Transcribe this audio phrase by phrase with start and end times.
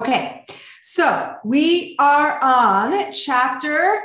[0.00, 0.44] Okay,
[0.82, 3.96] so we are on chapter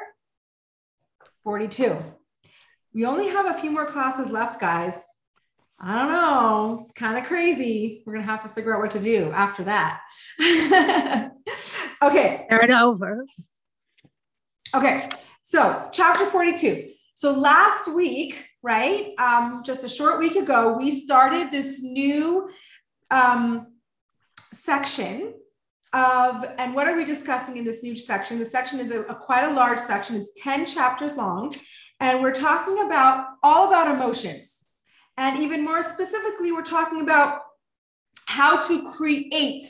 [1.43, 1.97] 42.
[2.93, 5.04] We only have a few more classes left, guys.
[5.79, 6.77] I don't know.
[6.79, 8.04] It's kind of crazy.
[8.05, 10.02] We're going to have to figure out what to do after that.
[12.03, 12.45] okay.
[12.47, 13.25] Start over.
[14.75, 15.09] Okay.
[15.41, 16.89] So, chapter 42.
[17.15, 22.47] So, last week, right, um, just a short week ago, we started this new
[23.09, 23.73] um,
[24.53, 25.33] section
[25.93, 28.38] of, and what are we discussing in this new section?
[28.38, 31.56] The section is a, a quite a large section, it's 10 chapters long.
[32.00, 34.66] And we're talking about all about emotions.
[35.18, 37.42] And even more specifically, we're talking about
[38.26, 39.64] how to create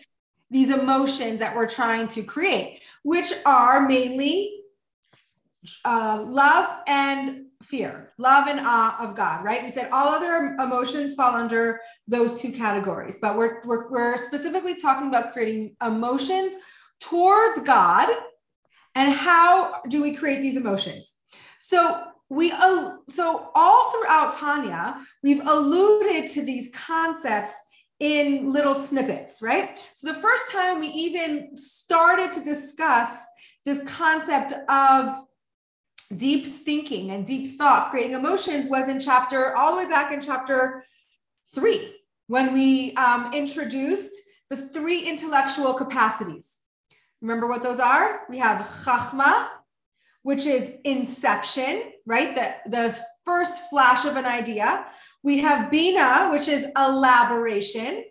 [0.52, 4.62] these emotions that we're trying to create, which are mainly
[5.86, 9.64] uh, love and fear, love and awe of God, right?
[9.64, 14.80] We said all other emotions fall under those two categories, but we're, we're, we're specifically
[14.80, 16.54] talking about creating emotions
[17.00, 18.10] towards God
[18.94, 21.16] and how do we create these emotions?
[21.60, 27.54] So we uh, so all throughout Tanya, we've alluded to these concepts
[28.00, 29.80] in little snippets, right?
[29.94, 33.26] So the first time we even started to discuss
[33.66, 35.16] this concept of
[36.16, 40.22] deep thinking and deep thought, creating emotions, was in chapter all the way back in
[40.22, 40.84] chapter
[41.54, 41.96] three
[42.28, 44.12] when we um, introduced
[44.50, 46.60] the three intellectual capacities.
[47.22, 48.22] Remember what those are?
[48.30, 49.48] We have chachma,
[50.24, 52.34] which is inception, right?
[52.34, 54.86] The, the first flash of an idea.
[55.22, 58.06] We have bina, which is elaboration,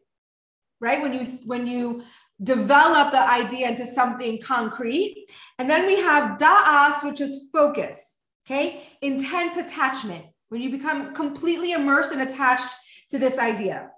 [0.80, 1.00] right?
[1.02, 2.04] When you when you
[2.42, 5.28] develop the idea into something concrete.
[5.58, 8.84] And then we have da'as, which is focus, okay?
[9.02, 12.68] Intense attachment, when you become completely immersed and attached
[13.10, 13.90] to this idea.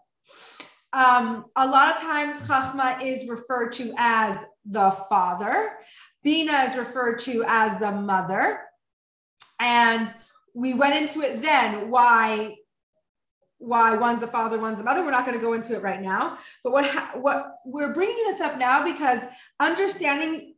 [0.92, 5.72] Um, a lot of times, chachma is referred to as the father.
[6.22, 8.60] Bina is referred to as the mother.
[9.60, 10.12] And
[10.54, 12.56] we went into it then why
[13.60, 15.04] why one's a father, one's a mother.
[15.04, 16.38] We're not going to go into it right now.
[16.64, 19.22] But what what we're bringing this up now because
[19.60, 20.54] understanding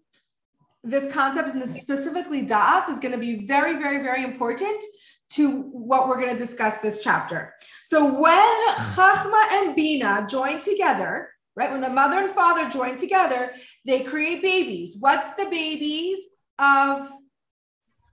[0.84, 4.82] this concept and specifically das is going to be very, very, very important
[5.30, 7.54] to what we're going to discuss this chapter.
[7.84, 11.70] So when Chachma and Bina join together, right?
[11.70, 13.52] When the mother and father join together,
[13.86, 14.96] they create babies.
[14.98, 16.19] What's the babies
[16.58, 17.10] of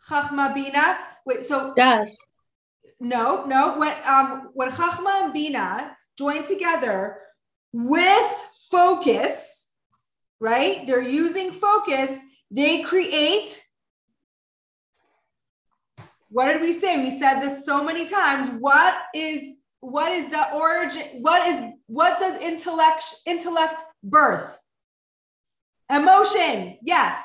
[0.10, 1.00] Chachma Bina?
[1.26, 2.16] Wait, so Das.
[3.00, 3.78] No, no.
[3.78, 7.18] When um when Chachma and Bina join together
[7.72, 8.32] with
[8.70, 9.72] focus,
[10.40, 10.86] right?
[10.86, 12.20] They're using focus.
[12.52, 13.64] They create.
[16.30, 17.02] What did we say?
[17.02, 18.50] We said this so many times.
[18.60, 21.22] What is what is the origin?
[21.22, 24.60] What is what does intellect intellect birth?
[25.90, 26.80] Emotions.
[26.84, 27.24] Yes.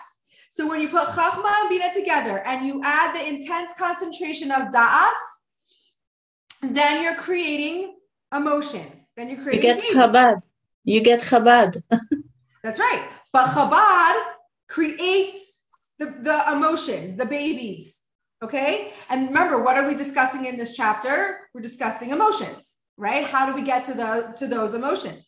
[0.50, 4.68] So when you put Chachma and Bina together and you add the intense concentration of
[4.68, 5.10] Da'as,
[6.72, 7.96] then you're creating
[8.34, 9.12] emotions.
[9.16, 9.68] Then you're creating.
[9.68, 9.96] You get babies.
[9.96, 10.42] Chabad.
[10.84, 11.82] You get Chabad.
[12.62, 13.08] That's right.
[13.32, 14.22] But Chabad
[14.68, 15.62] creates
[15.98, 18.02] the, the emotions, the babies.
[18.42, 18.92] Okay.
[19.08, 21.48] And remember, what are we discussing in this chapter?
[21.54, 23.24] We're discussing emotions, right?
[23.24, 25.24] How do we get to the to those emotions?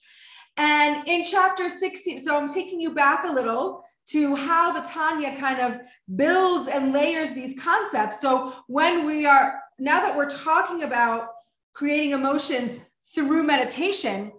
[0.59, 5.37] And in chapter 16, so I'm taking you back a little to how the Tanya
[5.37, 5.81] kind of
[6.15, 8.21] builds and layers these concepts.
[8.21, 11.29] So when we are now that we're talking about
[11.73, 12.81] creating emotions
[13.15, 14.33] through meditation,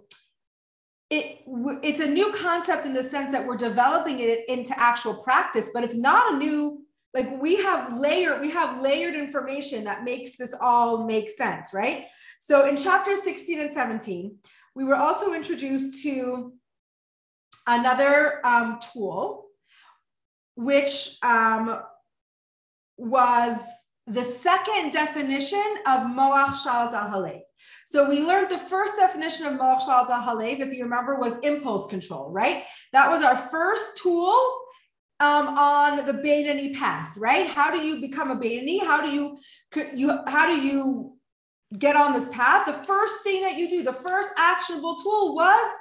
[1.10, 1.40] it
[1.82, 5.84] it's a new concept in the sense that we're developing it into actual practice, but
[5.84, 6.82] it's not a new
[7.14, 12.06] like we have layered we have layered information that makes this all make sense, right?
[12.40, 14.36] So in chapter 16 and 17,
[14.74, 16.52] we were also introduced to
[17.66, 19.46] another um, tool,
[20.54, 21.80] which um,
[22.96, 23.58] was
[24.10, 27.40] the second definition of Moach Shalat Halev.
[27.86, 31.86] So we learned the first definition of Moach Shalat Halev, if you remember, was impulse
[31.86, 32.64] control, right?
[32.92, 34.34] That was our first tool
[35.20, 37.46] um, on the Beinoni path, right?
[37.46, 38.80] How do you become a Beinoni?
[38.80, 39.38] How do you,
[39.94, 41.16] you how do you
[41.76, 42.66] get on this path?
[42.66, 45.76] The first thing that you do, the first actionable tool was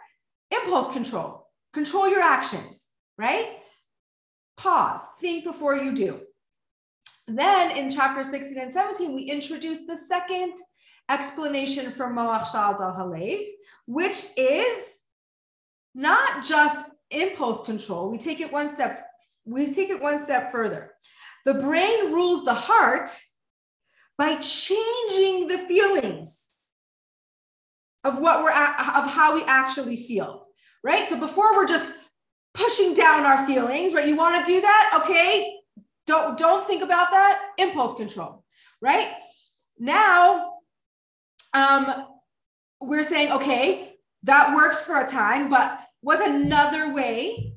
[0.52, 1.48] impulse control.
[1.74, 2.88] Control your actions,
[3.18, 3.48] right?
[4.58, 6.22] Pause, think before you do.
[7.28, 10.56] Then in chapter 16 and 17, we introduce the second
[11.10, 13.44] explanation for Moach Shalat Halev,
[13.86, 15.00] which is
[15.94, 18.10] not just impulse control.
[18.10, 19.06] We take it one step,
[19.46, 20.94] we take it one step further.
[21.46, 23.10] The brain rules the heart
[24.18, 26.52] by changing the feelings
[28.04, 30.48] of what we're of how we actually feel,
[30.84, 31.08] right?
[31.10, 31.92] So before we're just
[32.54, 34.08] pushing down our feelings, right?
[34.08, 35.02] You want to do that?
[35.02, 35.57] Okay.
[36.08, 37.40] Don't don't think about that.
[37.58, 38.44] Impulse control,
[38.82, 39.12] right?
[39.78, 40.54] Now,
[41.54, 42.06] um,
[42.82, 43.94] we're saying, okay,
[44.24, 47.54] that works for a time, but what's another way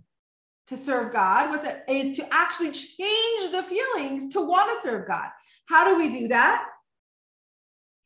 [0.67, 1.51] to serve God?
[1.51, 5.29] What's it is to actually change the feelings to want to serve God.
[5.67, 6.65] How do we do that?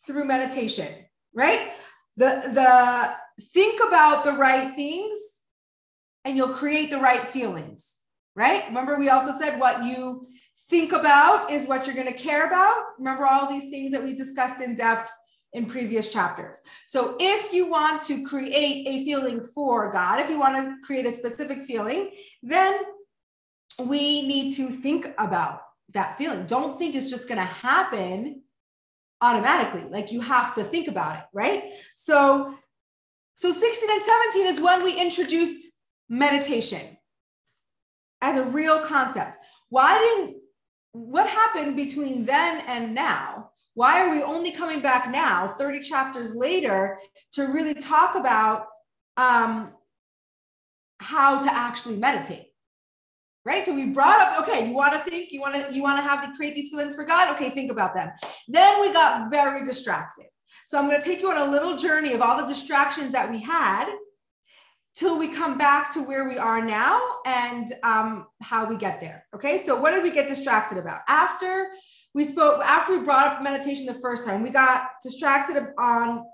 [0.07, 0.93] Through meditation,
[1.35, 1.73] right?
[2.17, 3.15] The the
[3.53, 5.17] think about the right things
[6.25, 7.94] and you'll create the right feelings,
[8.37, 8.67] right?
[8.69, 10.29] Remember we also said what you
[10.69, 12.83] think about is what you're going to care about.
[12.99, 15.11] Remember all these things that we discussed in depth
[15.53, 16.61] in previous chapters.
[16.87, 21.07] So if you want to create a feeling for God, if you want to create
[21.07, 22.11] a specific feeling,
[22.43, 22.81] then
[23.79, 25.61] we need to think about
[25.93, 26.47] that feeling.
[26.47, 28.43] Don't think it's just going to happen
[29.21, 29.85] automatically.
[29.89, 31.73] Like you have to think about it, right?
[31.95, 32.55] So
[33.37, 35.73] so 16 and 17 is when we introduced
[36.09, 36.97] meditation
[38.25, 39.37] as a real concept.
[39.69, 40.39] Why didn't
[40.93, 43.51] what happened between then and now?
[43.75, 46.99] Why are we only coming back now, 30 chapters later,
[47.33, 48.67] to really talk about
[49.17, 49.73] um,
[51.01, 52.47] how to actually meditate?
[53.45, 53.67] Right.
[53.67, 56.09] So we brought up, okay, you want to think, you want to, you want to
[56.09, 57.35] have to create these feelings for God.
[57.35, 58.11] Okay, think about them.
[58.49, 60.27] Then we got very distracted.
[60.65, 63.31] So I'm going to take you on a little journey of all the distractions that
[63.31, 63.87] we had
[64.95, 69.27] till we come back to where we are now and um, how we get there.
[69.35, 69.59] Okay.
[69.59, 71.01] So what did we get distracted about?
[71.09, 71.69] After
[72.15, 76.25] we spoke, after we brought up meditation the first time, we got distracted on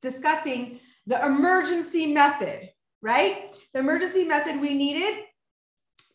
[0.00, 2.70] discussing the emergency method,
[3.02, 3.54] right?
[3.74, 5.24] The emergency method we needed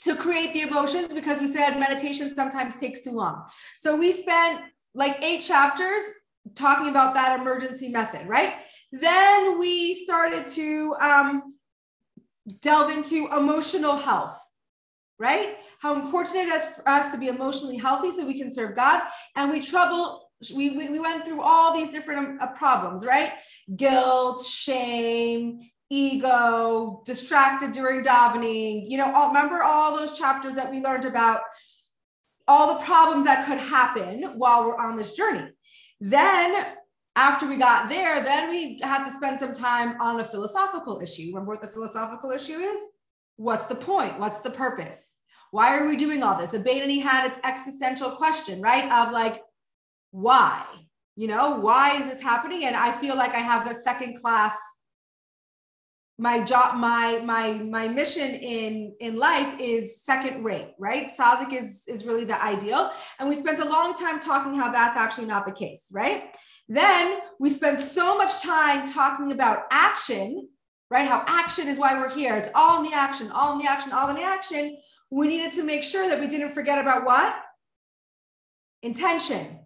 [0.01, 3.45] to create the emotions because we said meditation sometimes takes too long.
[3.77, 4.61] So we spent
[4.95, 6.03] like eight chapters
[6.55, 8.55] talking about that emergency method, right?
[8.91, 11.55] Then we started to um,
[12.61, 14.37] delve into emotional health,
[15.19, 15.57] right?
[15.79, 19.01] How important it is for us to be emotionally healthy so we can serve God.
[19.35, 23.33] And we trouble, we, we, we went through all these different uh, problems, right?
[23.75, 25.59] Guilt, shame,
[25.89, 28.89] ego, distracted during davening.
[28.89, 31.41] You know, all, remember all those chapters that we learned about
[32.47, 35.47] all the problems that could happen while we're on this journey.
[35.99, 36.65] Then
[37.15, 41.27] after we got there, then we had to spend some time on a philosophical issue.
[41.27, 42.79] Remember what the philosophical issue is?
[43.35, 44.19] What's the point?
[44.19, 45.15] What's the purpose?
[45.51, 46.51] Why are we doing all this?
[46.51, 48.89] The Beinoni had its existential question, right?
[48.89, 49.41] Of like,
[50.11, 50.65] why?
[51.17, 52.63] You know, why is this happening?
[52.63, 54.57] And I feel like I have the second class
[56.21, 61.83] my job my my my mission in in life is second rate right Tzaddik is
[61.87, 65.47] is really the ideal and we spent a long time talking how that's actually not
[65.47, 66.35] the case right
[66.75, 70.47] then we spent so much time talking about action,
[70.89, 71.05] right?
[71.05, 72.37] How action is why we're here.
[72.37, 74.77] It's all in the action, all in the action, all in the action.
[75.09, 77.35] We needed to make sure that we didn't forget about what?
[78.83, 79.59] Intention,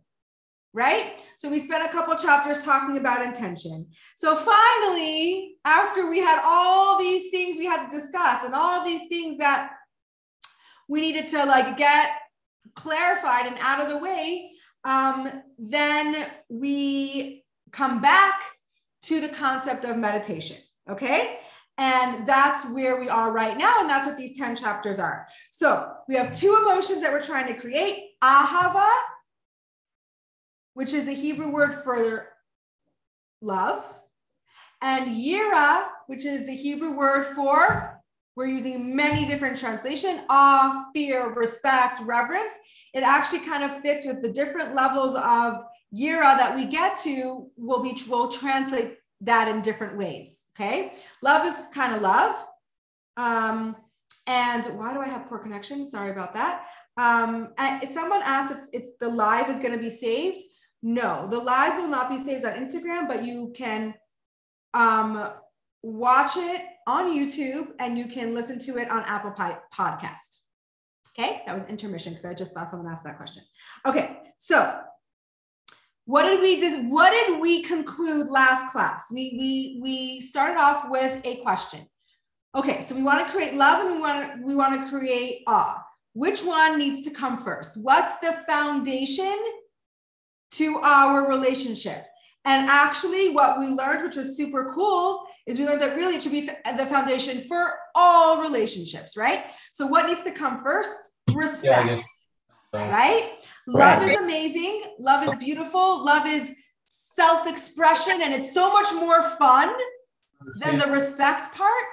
[0.74, 1.22] right?
[1.38, 3.86] So we spent a couple chapters talking about intention.
[4.16, 9.08] So finally, after we had all these things we had to discuss and all these
[9.10, 9.70] things that
[10.88, 12.10] we needed to like get
[12.74, 14.50] clarified and out of the way,
[14.86, 18.42] um, then we come back
[19.04, 20.58] to the concept of meditation.
[20.90, 21.38] Okay.
[21.78, 23.82] And that's where we are right now.
[23.82, 25.28] And that's what these 10 chapters are.
[25.52, 28.90] So we have two emotions that we're trying to create ahava,
[30.74, 32.30] which is the Hebrew word for
[33.42, 33.84] love,
[34.82, 37.95] and yira, which is the Hebrew word for,
[38.36, 42.54] we're using many different translation, awe, fear, respect, reverence.
[42.94, 45.64] It actually kind of fits with the different levels of
[45.94, 50.94] yira that we get to will be will translate that in different ways okay?
[51.22, 52.36] Love is kind of love.
[53.18, 53.76] Um
[54.28, 55.86] and why do i have poor connection?
[55.86, 56.66] Sorry about that.
[56.98, 57.54] Um
[57.92, 60.42] someone asked if it's the live is going to be saved
[60.88, 63.92] no the live will not be saved on instagram but you can
[64.76, 65.32] um
[65.82, 70.40] watch it on youtube and you can listen to it on apple podcast
[71.18, 73.44] Okay, that was intermission because I just saw someone ask that question.
[73.86, 74.78] Okay, so
[76.06, 79.08] what did we did what did we conclude last class?
[79.12, 81.88] We we we started off with a question.
[82.54, 85.82] Okay, so we want to create love and we want we want to create awe.
[86.14, 87.78] Which one needs to come first?
[87.82, 89.36] What's the foundation
[90.52, 92.06] to our relationship?
[92.46, 96.24] And actually, what we learned, which was super cool, is we learned that really it
[96.24, 99.46] should be the foundation for all relationships, right?
[99.74, 100.92] So, what needs to come first?
[101.34, 102.02] respect.
[102.74, 103.32] Yeah, right?
[103.68, 104.84] Love is amazing.
[105.00, 106.04] Love is beautiful.
[106.04, 106.52] Love is
[106.88, 109.74] self expression, and it's so much more fun
[110.62, 111.86] than the respect part.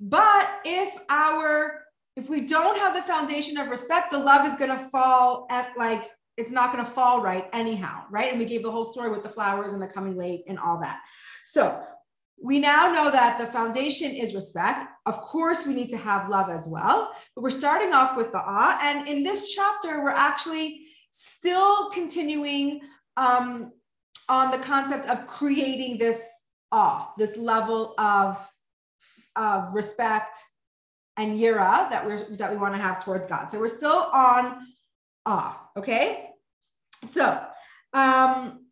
[0.00, 1.82] But if our
[2.16, 5.70] if we don't have the foundation of respect, the love is going to fall at
[5.76, 8.30] like it's not going to fall right anyhow, right?
[8.30, 10.78] And we gave the whole story with the flowers and the coming late and all
[10.80, 11.00] that.
[11.44, 11.82] So
[12.40, 14.88] we now know that the foundation is respect.
[15.06, 18.38] Of course, we need to have love as well, but we're starting off with the
[18.38, 18.78] awe.
[18.80, 22.82] And in this chapter, we're actually still continuing
[23.16, 23.72] um,
[24.28, 26.30] on the concept of creating this
[26.70, 28.48] awe, this level of,
[29.34, 30.38] of respect
[31.16, 33.50] and yira that we're that we want to have towards God.
[33.50, 34.58] So we're still on
[35.26, 35.60] awe.
[35.76, 36.27] Okay.
[37.04, 37.44] So
[37.92, 38.66] um,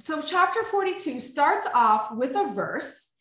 [0.00, 3.12] so chapter 42 starts off with a verse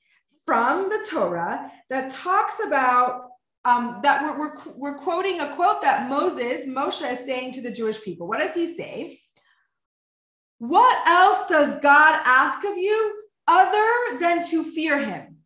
[0.45, 3.29] from the Torah that talks about
[3.65, 7.71] um, that we're, we're, we're quoting a quote that Moses, Moshe is saying to the
[7.71, 8.27] Jewish people.
[8.27, 9.19] What does he say?
[10.59, 15.37] What else does God ask of you other than to fear him?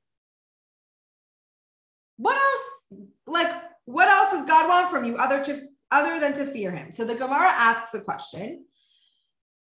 [2.18, 3.51] What else, like,
[3.86, 6.91] what else does God want from you other to other than to fear him?
[6.91, 8.65] So the Gemara asks a question.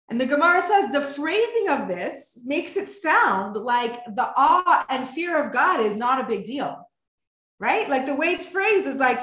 [0.09, 5.07] And the Gemara says the phrasing of this makes it sound like the awe and
[5.07, 6.87] fear of God is not a big deal,
[7.59, 7.89] right?
[7.89, 9.19] Like the way it's phrased is like,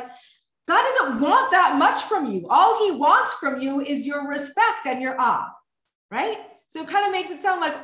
[0.66, 2.46] God doesn't want that much from you.
[2.50, 5.48] All he wants from you is your respect and your awe,
[6.10, 6.38] right?
[6.68, 7.76] So it kind of makes it sound like,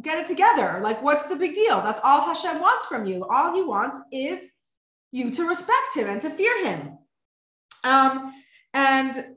[0.00, 0.78] get it together.
[0.82, 1.80] Like, what's the big deal?
[1.82, 3.26] That's all Hashem wants from you.
[3.28, 4.50] All he wants is
[5.10, 6.98] you to respect him and to fear him.
[7.84, 8.32] Um,
[8.74, 9.36] and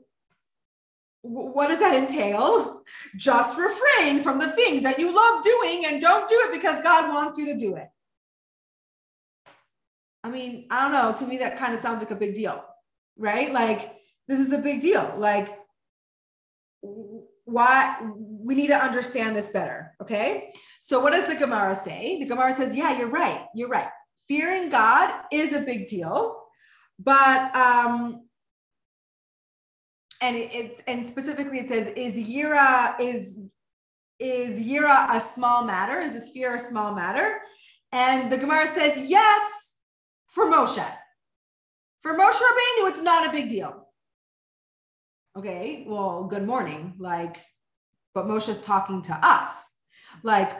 [1.22, 2.82] what does that entail?
[3.16, 7.12] Just refrain from the things that you love doing and don't do it because God
[7.12, 7.88] wants you to do it.
[10.22, 11.14] I mean, I don't know.
[11.18, 12.62] To me, that kind of sounds like a big deal,
[13.16, 13.52] right?
[13.52, 13.94] Like,
[14.28, 15.14] this is a big deal.
[15.18, 15.58] Like,
[17.44, 19.92] why we need to understand this better.
[20.00, 20.50] Okay.
[20.80, 22.18] So, what does the Gemara say?
[22.18, 23.46] The Gemara says, Yeah, you're right.
[23.54, 23.88] You're right.
[24.28, 26.42] Fearing God is a big deal,
[26.98, 28.23] but um,
[30.24, 33.42] and it's and specifically it says is yira is
[34.18, 36.00] is yira a small matter?
[36.00, 37.40] Is this fear a small matter?
[37.92, 39.76] And the gemara says yes
[40.28, 40.86] for moshe.
[42.02, 43.86] For moshe rabbeinu it's not a big deal.
[45.36, 46.94] Okay well good morning.
[46.98, 47.36] Like
[48.14, 49.72] but moshe's talking to us.
[50.22, 50.52] Like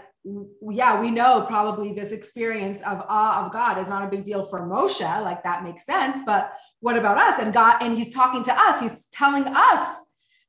[0.70, 4.42] yeah, we know probably this experience of awe of God is not a big deal
[4.42, 5.00] for Moshe.
[5.00, 6.20] Like that makes sense.
[6.24, 7.40] But what about us?
[7.40, 8.80] And God, and he's talking to us.
[8.80, 10.02] He's telling us,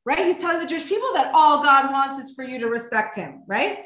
[0.06, 0.26] right?
[0.26, 3.44] He's telling the Jewish people that all God wants is for you to respect him,
[3.48, 3.80] right?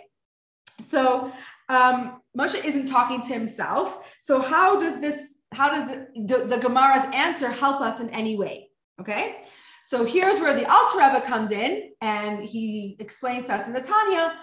[0.80, 1.32] So
[1.70, 4.18] um, Moshe isn't talking to himself.
[4.22, 8.38] So how does this, how does the, the, the Gemara's answer help us in any
[8.38, 8.70] way?
[9.02, 9.38] Okay.
[9.84, 13.82] So here's where the Alter Rebbe comes in and he explains to us in the
[13.82, 14.36] Tanya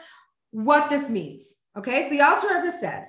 [0.50, 1.58] what this means.
[1.76, 3.08] Okay, so the Alter Rebbe says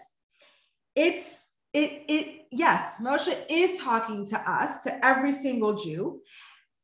[0.95, 6.21] it's it it yes, Moshe is talking to us, to every single Jew,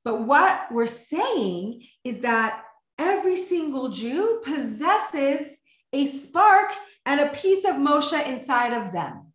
[0.04, 2.64] but what we're saying is that
[2.98, 5.58] every single Jew possesses
[5.92, 6.72] a spark
[7.06, 9.34] and a piece of Moshe inside of them.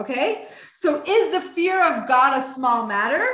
[0.00, 3.26] Okay, so is the fear of God a small matter?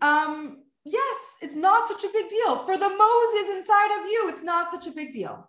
[0.00, 0.57] Um,
[0.90, 2.56] yes, it's not such a big deal.
[2.56, 5.48] For the Moses inside of you, it's not such a big deal.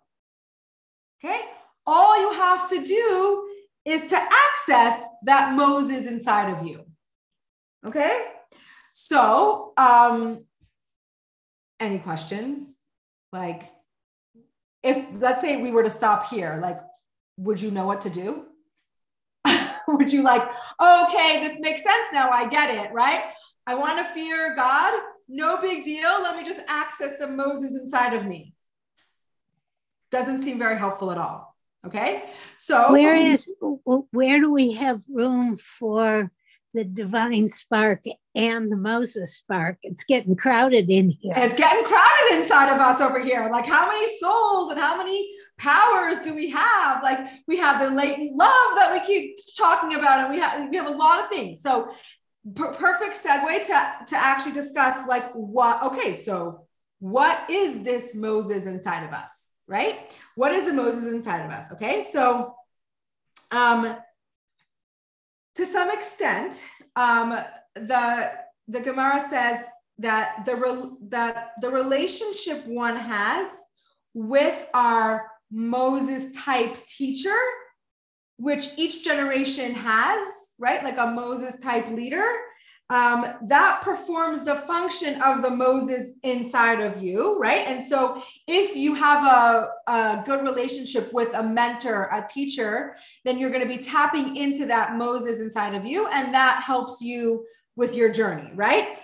[1.22, 1.40] Okay?
[1.86, 3.48] All you have to do
[3.84, 6.84] is to access that Moses inside of you.
[7.86, 8.24] Okay?
[8.92, 10.44] So, um,
[11.78, 12.78] any questions?
[13.32, 13.70] Like,
[14.82, 16.78] if let's say we were to stop here, like,
[17.36, 18.46] would you know what to do?
[19.88, 20.42] would you like,
[20.80, 23.24] okay, this makes sense now, I get it, right?
[23.66, 26.10] I want to fear God no big deal.
[26.22, 28.54] Let me just access the Moses inside of me.
[30.10, 31.56] Doesn't seem very helpful at all.
[31.86, 32.24] Okay.
[32.58, 33.48] So where is
[33.84, 36.30] where do we have room for
[36.74, 39.78] the divine spark and the Moses spark?
[39.82, 41.32] It's getting crowded in here.
[41.36, 43.48] It's getting crowded inside of us over here.
[43.50, 47.02] Like how many souls and how many powers do we have?
[47.02, 50.76] Like we have the latent love that we keep talking about, and we have we
[50.76, 51.62] have a lot of things.
[51.62, 51.92] So
[52.54, 56.66] per- perfect segue to, to actually discuss like what, okay, so
[56.98, 60.10] what is this Moses inside of us, right?
[60.34, 61.72] What is the Moses inside of us?
[61.72, 62.54] Okay, so
[63.50, 63.96] um,
[65.56, 66.64] to some extent,
[66.96, 67.38] um,
[67.74, 68.32] the
[68.68, 69.64] the Gemara says
[69.98, 73.62] that the re- that the relationship one has
[74.14, 77.36] with our Moses type teacher,
[78.36, 80.84] which each generation has, right?
[80.84, 82.30] Like a Moses type leader,
[82.90, 87.64] um, that performs the function of the Moses inside of you, right?
[87.68, 93.38] And so, if you have a, a good relationship with a mentor, a teacher, then
[93.38, 97.46] you're going to be tapping into that Moses inside of you, and that helps you
[97.76, 98.98] with your journey, right?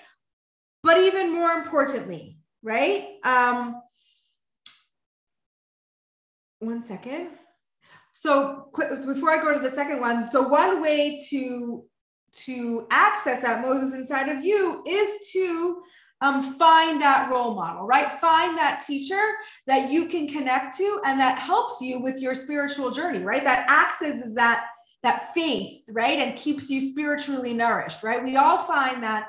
[0.83, 3.07] But even more importantly, right?
[3.25, 3.81] Um,
[6.59, 7.29] one second.
[8.17, 11.85] So, so before I go to the second one, so one way to
[12.45, 15.83] to access that Moses inside of you is to
[16.21, 18.13] um, find that role model, right?
[18.13, 19.21] Find that teacher
[19.67, 23.45] that you can connect to and that helps you with your spiritual journey, right?
[23.45, 24.67] That accesses that
[25.03, 26.19] that faith, right?
[26.19, 28.25] And keeps you spiritually nourished, right?
[28.25, 29.29] We all find that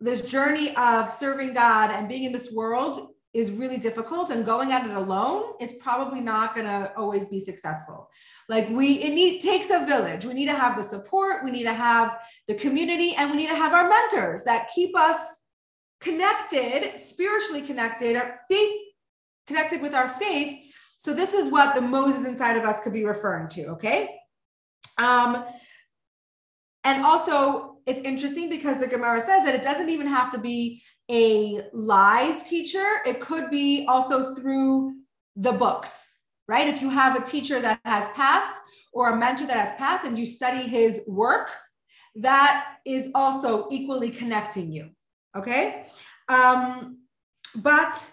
[0.00, 4.72] this journey of serving God and being in this world is really difficult and going
[4.72, 8.10] at it alone is probably not going to always be successful.
[8.48, 10.26] Like we it need, takes a village.
[10.26, 13.48] We need to have the support we need to have the community and we need
[13.48, 15.38] to have our mentors that keep us
[16.00, 18.80] connected spiritually connected our faith
[19.46, 20.58] connected with our faith.
[20.98, 24.10] So this is what the moses inside of us could be referring to okay?
[24.98, 25.44] Um
[26.84, 30.82] and also it's interesting because the gemara says that it doesn't even have to be
[31.10, 34.94] a live teacher, it could be also through
[35.36, 36.68] the books, right?
[36.68, 38.60] If you have a teacher that has passed
[38.92, 41.50] or a mentor that has passed and you study his work,
[42.16, 44.90] that is also equally connecting you.
[45.36, 45.86] Okay.
[46.28, 46.98] Um,
[47.62, 48.10] but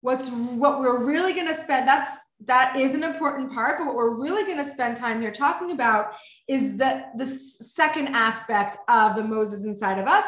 [0.00, 3.94] what's what we're really going to spend that's that is an important part but what
[3.94, 6.14] we're really going to spend time here talking about
[6.48, 10.24] is the the second aspect of the moses inside of us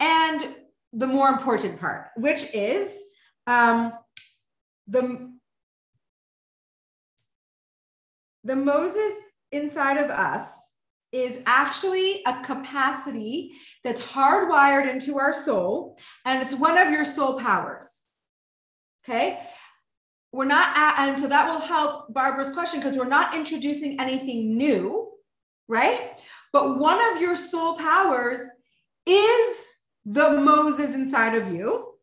[0.00, 0.54] and
[0.92, 3.00] the more important part, which is
[3.46, 3.92] um,
[4.86, 5.32] the,
[8.44, 9.14] the Moses
[9.52, 10.60] inside of us
[11.10, 17.38] is actually a capacity that's hardwired into our soul, and it's one of your soul
[17.38, 18.04] powers.
[19.04, 19.40] Okay.
[20.32, 24.56] We're not, at, and so that will help Barbara's question because we're not introducing anything
[24.56, 25.10] new,
[25.68, 26.18] right?
[26.52, 28.40] But one of your soul powers
[29.06, 31.94] is the Moses inside of you.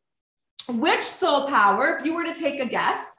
[0.68, 3.14] Which soul power, if you were to take a guess,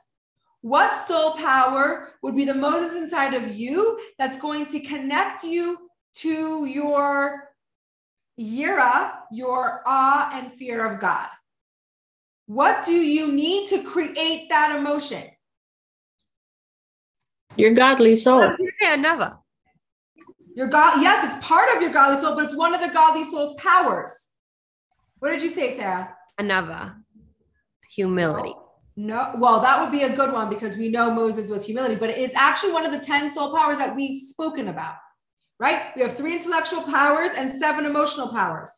[0.62, 5.88] what soul power would be the Moses inside of you that's going to connect you
[6.14, 7.50] to your
[8.38, 11.28] yira, your awe and fear of God?
[12.46, 15.24] What do you need to create that emotion?
[17.56, 18.52] Your godly soul.
[18.80, 19.38] Yeah, never.
[20.54, 23.24] Your God, yes, it's part of your godly soul, but it's one of the godly
[23.24, 24.28] soul's powers.
[25.18, 26.14] What did you say, Sarah?
[26.38, 26.94] Another
[27.90, 28.54] humility.
[28.96, 32.10] No, well, that would be a good one because we know Moses was humility, but
[32.10, 34.94] it's actually one of the 10 soul powers that we've spoken about,
[35.58, 35.94] right?
[35.94, 38.70] We have three intellectual powers and seven emotional powers.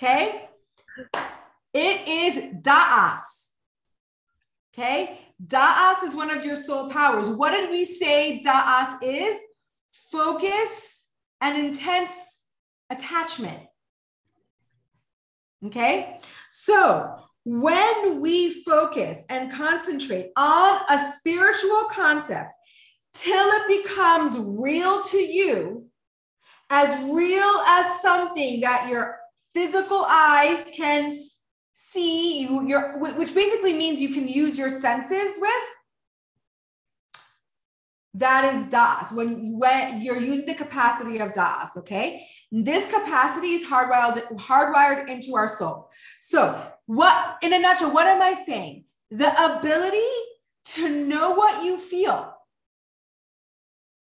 [0.00, 0.48] Okay.
[1.72, 3.48] It is da'as.
[4.74, 5.18] Okay.
[5.44, 7.28] Da'as is one of your soul powers.
[7.28, 9.38] What did we say da'as is?
[9.92, 11.08] Focus
[11.40, 12.12] and intense
[12.90, 13.60] attachment.
[15.64, 16.18] Okay.
[16.50, 22.54] So when we focus and concentrate on a spiritual concept
[23.14, 25.86] till it becomes real to you,
[26.70, 29.18] as real as something that your
[29.52, 31.20] physical eyes can
[31.82, 35.52] see, you, your, which basically means you can use your senses with,
[38.14, 39.12] that is das.
[39.12, 42.26] When, when you're using the capacity of das, okay?
[42.52, 45.90] This capacity is hardwired, hardwired into our soul.
[46.20, 48.84] So, what, in a nutshell, what am I saying?
[49.10, 50.12] The ability
[50.74, 52.34] to know what you feel,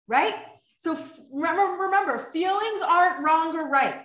[0.07, 0.35] right?
[0.79, 0.97] So,
[1.31, 4.01] remember, remember, feelings aren't wrong or right.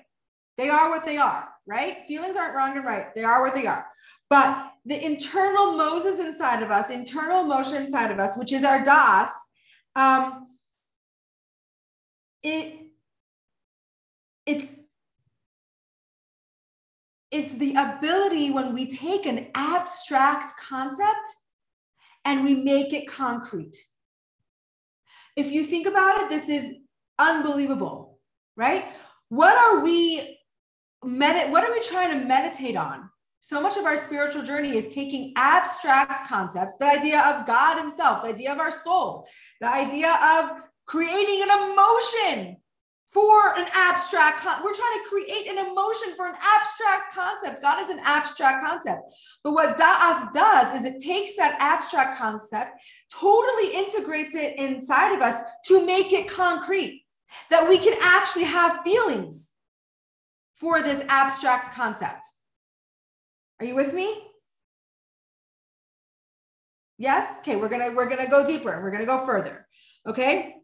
[0.58, 1.98] They are what they are, right?
[2.08, 3.14] Feelings aren't wrong and right.
[3.14, 3.86] They are what they are.
[4.30, 8.82] But the internal Moses inside of us, internal emotion inside of us, which is our
[8.82, 9.28] da'as,
[9.94, 10.48] um,
[12.42, 12.86] it
[14.46, 14.72] it's
[17.30, 21.28] it's the ability when we take an abstract concept
[22.24, 23.76] and we make it concrete.
[25.36, 26.74] If you think about it, this is
[27.18, 28.18] unbelievable,
[28.56, 28.86] right?
[29.28, 30.37] What are we
[31.08, 33.10] med- what are we trying to meditate on?
[33.40, 38.22] So much of our spiritual journey is taking abstract concepts, the idea of God Himself,
[38.22, 39.26] the idea of our soul,
[39.60, 42.56] the idea of creating an emotion
[43.10, 47.62] for an abstract con- we're trying to create an emotion for an abstract concept.
[47.62, 49.00] God is an abstract concept.
[49.42, 55.22] But what da'as does is it takes that abstract concept totally integrates it inside of
[55.22, 57.06] us to make it concrete
[57.50, 59.54] that we can actually have feelings
[60.58, 62.26] for this abstract concept?
[63.60, 64.22] Are you with me?
[66.98, 67.38] Yes?
[67.40, 68.80] Okay, we're gonna we're gonna go deeper.
[68.82, 69.66] We're gonna go further.
[70.06, 70.54] Okay.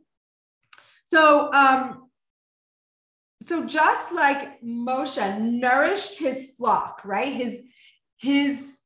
[1.06, 2.10] So um
[3.42, 7.32] so just like Moshe nourished his flock, right?
[7.32, 7.60] His
[8.16, 8.78] his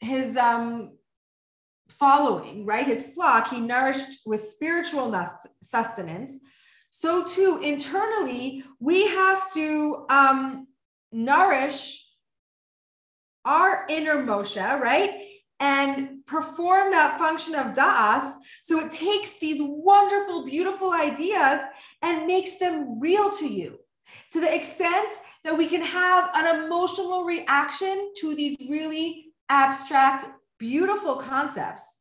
[0.00, 0.98] his um
[1.88, 2.86] following, right?
[2.86, 5.14] His flock, he nourished with spiritual
[5.62, 6.38] sustenance.
[6.96, 10.68] So too internally, we have to um
[11.10, 12.06] nourish
[13.44, 15.10] our inner Moshe, right?
[15.58, 18.34] And perform that function of da'as.
[18.62, 21.62] So it takes these wonderful, beautiful ideas
[22.00, 23.80] and makes them real to you
[24.30, 25.10] to the extent
[25.42, 30.26] that we can have an emotional reaction to these really abstract,
[30.60, 31.98] beautiful concepts.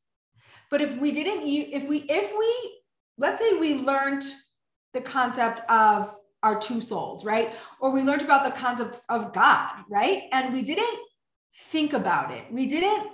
[0.69, 2.81] But if we didn't, if we, if we,
[3.17, 4.23] let's say we learned
[4.93, 7.55] the concept of our two souls, right?
[7.79, 10.23] Or we learned about the concept of God, right?
[10.31, 10.99] And we didn't
[11.69, 12.45] think about it.
[12.51, 13.09] We didn't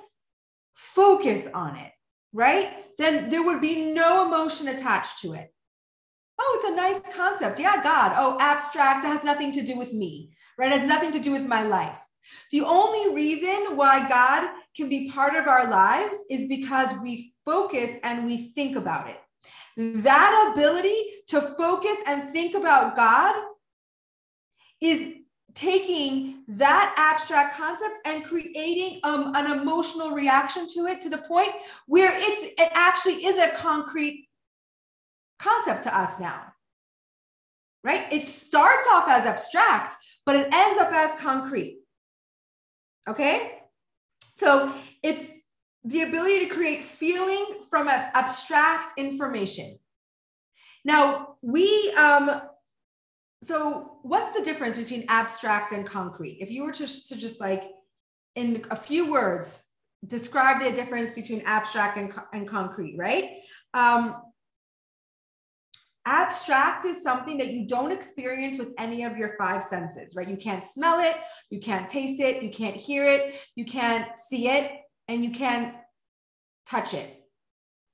[0.75, 1.91] focus on it,
[2.33, 2.85] right?
[2.97, 5.53] Then there would be no emotion attached to it.
[6.41, 7.59] Oh, it's a nice concept.
[7.59, 8.13] Yeah, God.
[8.15, 9.05] Oh, abstract.
[9.05, 10.71] It has nothing to do with me, right?
[10.71, 11.99] It has nothing to do with my life.
[12.51, 17.91] The only reason why God can be part of our lives is because we focus
[18.03, 19.17] and we think about it.
[19.79, 20.95] That ability
[21.27, 23.33] to focus and think about God
[24.81, 25.13] is
[25.53, 31.51] taking that abstract concept and creating um, an emotional reaction to it to the point
[31.87, 34.27] where it's it actually is a concrete
[35.39, 36.41] concept to us now.
[37.83, 38.11] Right?
[38.11, 39.95] It starts off as abstract
[40.29, 41.79] but it ends up as concrete.
[43.07, 43.53] Okay?
[44.35, 45.38] So it's
[45.83, 49.79] the ability to create feeling from abstract information.
[50.83, 52.41] Now we um
[53.41, 56.39] so what's the difference between abstract and concrete?
[56.41, 57.63] If you were just to just like
[58.35, 59.63] in a few words
[60.05, 63.41] describe the difference between abstract and, and concrete right?
[63.73, 64.15] Um,
[66.05, 70.27] abstract is something that you don't experience with any of your five senses right?
[70.27, 71.15] You can't smell it
[71.49, 74.71] you can't taste it you can't hear it you can't see it
[75.09, 75.75] and you can't
[76.65, 77.09] touch it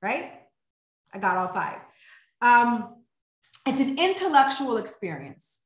[0.02, 0.34] right
[1.14, 1.80] i got all five
[2.42, 2.96] um,
[3.66, 5.62] it's an intellectual experience.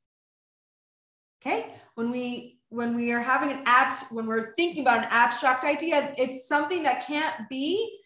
[1.41, 1.73] Okay?
[1.95, 6.13] When we when we are having an abs when we're thinking about an abstract idea,
[6.17, 7.99] it's something that can't be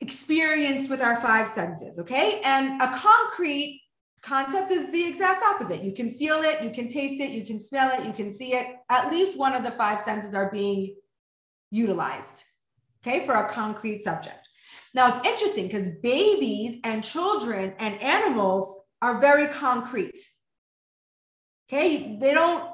[0.00, 2.40] experienced with our five senses, okay?
[2.44, 3.82] And a concrete
[4.26, 5.84] concept is the exact opposite.
[5.84, 8.54] You can feel it, you can taste it, you can smell it, you can see
[8.54, 8.66] it.
[8.90, 10.96] At least one of the five senses are being
[11.70, 12.42] utilized,
[13.00, 14.48] okay, for a concrete subject.
[14.94, 20.18] Now it's interesting because babies and children and animals are very concrete.
[21.68, 22.68] Okay, they don't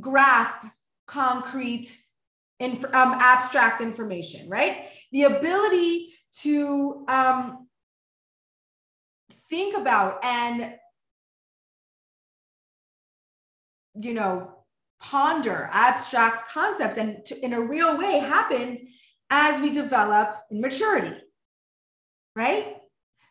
[0.00, 0.56] grasp
[1.06, 1.96] concrete
[2.58, 4.86] and um, abstract information, right?
[5.12, 7.68] The ability to um,
[9.48, 10.74] think about and
[14.00, 14.52] you know
[15.00, 18.80] ponder abstract concepts and to, in a real way happens
[19.30, 21.14] as we develop in maturity
[22.36, 22.76] right?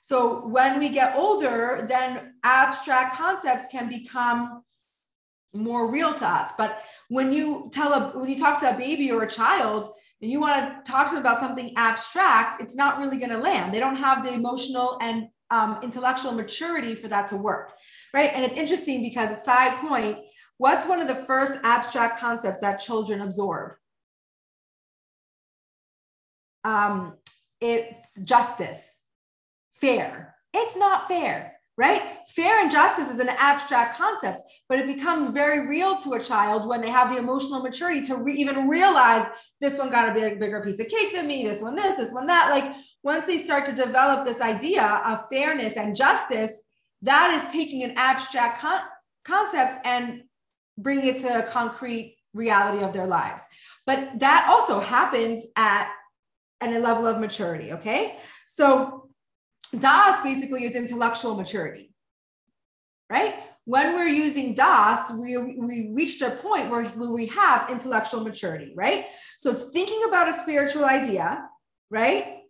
[0.01, 4.63] So when we get older, then abstract concepts can become
[5.53, 6.51] more real to us.
[6.57, 9.87] But when you tell a when you talk to a baby or a child
[10.21, 13.37] and you want to talk to them about something abstract, it's not really going to
[13.37, 13.73] land.
[13.73, 17.73] They don't have the emotional and um, intellectual maturity for that to work,
[18.13, 18.31] right?
[18.33, 20.17] And it's interesting because a side point,
[20.57, 23.73] what's one of the first abstract concepts that children absorb?
[26.63, 27.13] Um,
[27.61, 29.03] it's justice,
[29.73, 30.35] fair.
[30.53, 32.01] It's not fair, right?
[32.29, 36.67] Fair and justice is an abstract concept, but it becomes very real to a child
[36.67, 39.27] when they have the emotional maturity to re- even realize
[39.61, 42.13] this one got a big, bigger piece of cake than me, this one this, this
[42.13, 42.49] one that.
[42.49, 46.63] Like once they start to develop this idea of fairness and justice,
[47.03, 48.81] that is taking an abstract con-
[49.23, 50.23] concept and
[50.77, 53.43] bringing it to a concrete reality of their lives.
[53.85, 55.91] But that also happens at
[56.61, 57.73] and a level of maturity.
[57.73, 58.15] Okay.
[58.47, 59.09] So
[59.77, 61.91] DAS basically is intellectual maturity,
[63.09, 63.35] right?
[63.65, 68.73] When we're using DAS, we, we reached a point where, where we have intellectual maturity,
[68.75, 69.07] right?
[69.39, 71.47] So it's thinking about a spiritual idea,
[71.89, 72.41] right?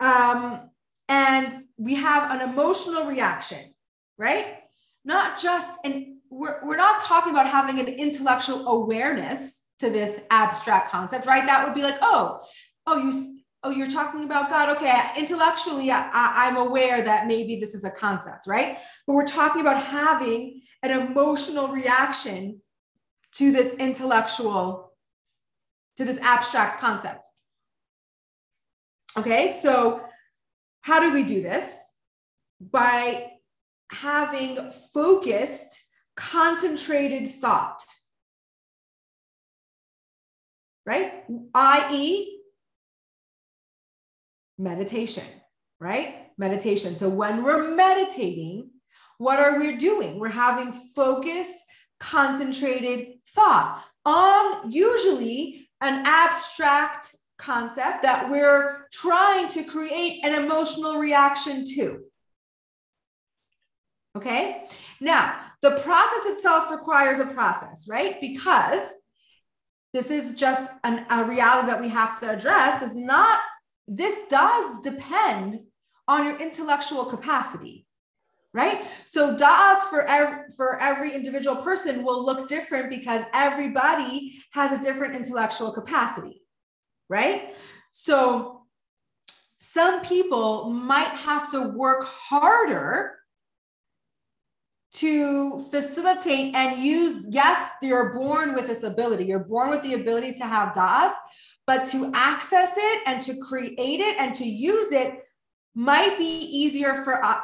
[0.00, 0.70] Um,
[1.08, 3.74] and we have an emotional reaction,
[4.18, 4.58] right?
[5.04, 10.90] Not just, and we're, we're not talking about having an intellectual awareness to this abstract
[10.90, 11.46] concept, right?
[11.46, 12.40] That would be like, oh,
[12.86, 14.76] oh, you oh, you're talking about God.
[14.76, 18.78] Okay, intellectually, I, I'm aware that maybe this is a concept, right?
[19.06, 22.60] But we're talking about having an emotional reaction
[23.36, 24.92] to this intellectual,
[25.96, 27.26] to this abstract concept.
[29.16, 30.02] Okay, so
[30.82, 31.78] how do we do this?
[32.60, 33.30] By
[33.90, 35.83] having focused,
[36.16, 37.84] concentrated thought.
[40.86, 41.24] Right?
[41.54, 42.40] I.e.,
[44.58, 45.24] meditation,
[45.80, 46.28] right?
[46.36, 46.94] Meditation.
[46.96, 48.70] So when we're meditating,
[49.18, 50.18] what are we doing?
[50.18, 51.56] We're having focused,
[51.98, 61.64] concentrated thought on usually an abstract concept that we're trying to create an emotional reaction
[61.64, 62.03] to.
[64.16, 64.62] Okay.
[65.00, 68.20] Now, the process itself requires a process, right?
[68.20, 68.94] Because
[69.92, 73.40] this is just an, a reality that we have to address is not,
[73.88, 75.58] this does depend
[76.06, 77.86] on your intellectual capacity,
[78.52, 78.84] right?
[79.04, 84.82] So das for every, for every individual person will look different because everybody has a
[84.82, 86.42] different intellectual capacity,
[87.08, 87.54] right?
[87.90, 88.62] So
[89.58, 93.18] some people might have to work harder
[94.94, 99.24] to facilitate and use yes you're born with this ability.
[99.24, 101.12] You're born with the ability to have das
[101.66, 105.22] but to access it and to create it and to use it
[105.74, 107.40] might be easier for uh,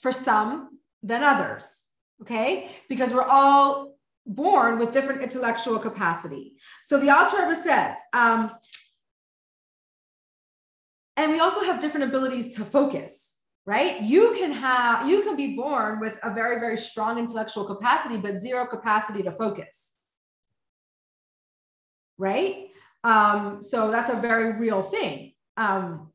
[0.00, 1.84] for some than others
[2.22, 2.70] okay?
[2.88, 6.54] Because we're all born with different intellectual capacity.
[6.82, 8.50] So the Alter says um,
[11.16, 14.02] and we also have different abilities to focus right?
[14.02, 18.38] You can have you can be born with a very very strong intellectual capacity but
[18.38, 19.94] zero capacity to focus.
[22.18, 22.68] Right?
[23.02, 25.32] Um, so that's a very real thing.
[25.56, 26.10] Um,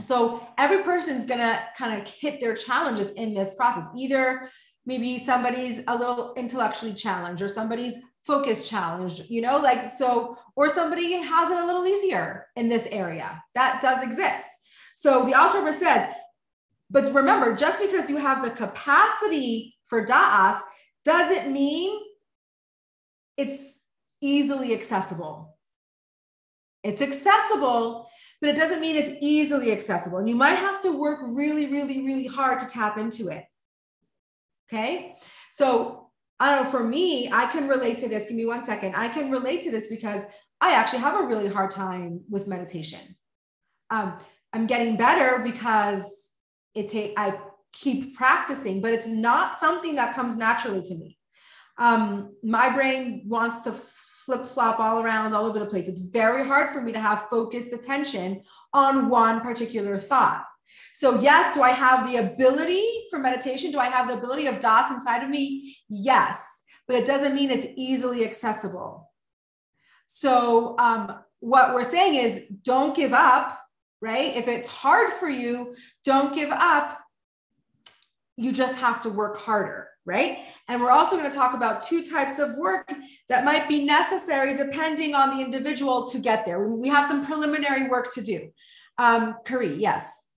[0.00, 3.88] so every person's gonna kind of hit their challenges in this process.
[3.96, 4.50] Either
[4.86, 10.68] maybe somebody's a little intellectually challenged or somebody's focus challenged you know like so or
[10.68, 13.42] somebody has it a little easier in this area.
[13.54, 14.46] That does exist.
[14.96, 16.14] So the Alter says
[16.90, 20.60] but remember, just because you have the capacity for da'as
[21.04, 21.98] doesn't mean
[23.36, 23.78] it's
[24.20, 25.56] easily accessible.
[26.82, 28.08] It's accessible,
[28.40, 30.18] but it doesn't mean it's easily accessible.
[30.18, 33.44] And you might have to work really, really, really hard to tap into it.
[34.68, 35.14] Okay.
[35.52, 38.26] So I don't know, for me, I can relate to this.
[38.26, 38.94] Give me one second.
[38.96, 40.22] I can relate to this because
[40.60, 43.16] I actually have a really hard time with meditation.
[43.90, 44.18] Um,
[44.52, 46.29] I'm getting better because
[46.74, 47.38] it take I
[47.72, 51.18] keep practicing, but it's not something that comes naturally to me.
[51.78, 55.88] Um, my brain wants to flip flop all around, all over the place.
[55.88, 60.44] It's very hard for me to have focused attention on one particular thought.
[60.94, 63.72] So, yes, do I have the ability for meditation?
[63.72, 65.76] Do I have the ability of Das inside of me?
[65.88, 69.10] Yes, but it doesn't mean it's easily accessible.
[70.06, 73.58] So, um, what we're saying is don't give up
[74.00, 74.34] right?
[74.34, 77.00] If it's hard for you, don't give up.
[78.36, 80.38] You just have to work harder, right?
[80.68, 82.90] And we're also going to talk about two types of work
[83.28, 86.66] that might be necessary depending on the individual to get there.
[86.66, 88.50] We have some preliminary work to do.
[88.96, 90.28] Um, Kari, yes.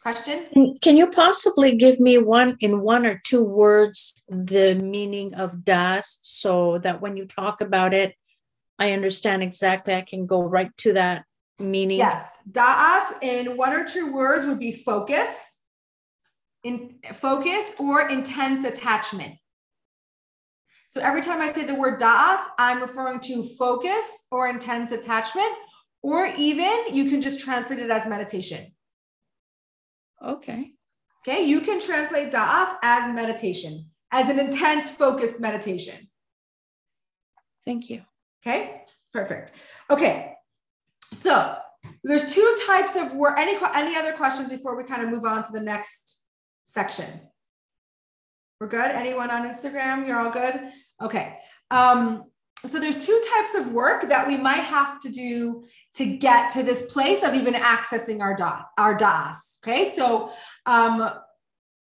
[0.00, 0.46] Question?
[0.82, 6.20] Can you possibly give me one in one or two words the meaning of das
[6.22, 8.14] so that when you talk about it,
[8.78, 9.94] I understand exactly.
[9.94, 11.24] I can go right to that
[11.58, 11.98] meaning?
[11.98, 12.38] Yes.
[12.50, 15.60] Da'as in one or two words would be focus
[16.66, 19.36] in focus or intense attachment.
[20.88, 25.52] So every time i say the word da'as i'm referring to focus or intense attachment
[26.02, 28.72] or even you can just translate it as meditation.
[30.24, 30.72] Okay.
[31.26, 36.08] Okay you can translate da'as as meditation as an intense focused meditation.
[37.64, 38.02] Thank you.
[38.44, 39.52] Okay perfect.
[39.88, 40.35] Okay
[41.16, 41.56] so
[42.04, 43.38] there's two types of work.
[43.38, 46.20] Any any other questions before we kind of move on to the next
[46.66, 47.08] section?
[48.60, 48.90] We're good.
[48.90, 50.06] Anyone on Instagram?
[50.06, 50.60] You're all good.
[51.02, 51.38] Okay.
[51.70, 52.24] Um,
[52.64, 56.62] so there's two types of work that we might have to do to get to
[56.62, 59.58] this place of even accessing our dot our das.
[59.62, 59.90] Okay.
[59.90, 60.32] So
[60.64, 61.10] um,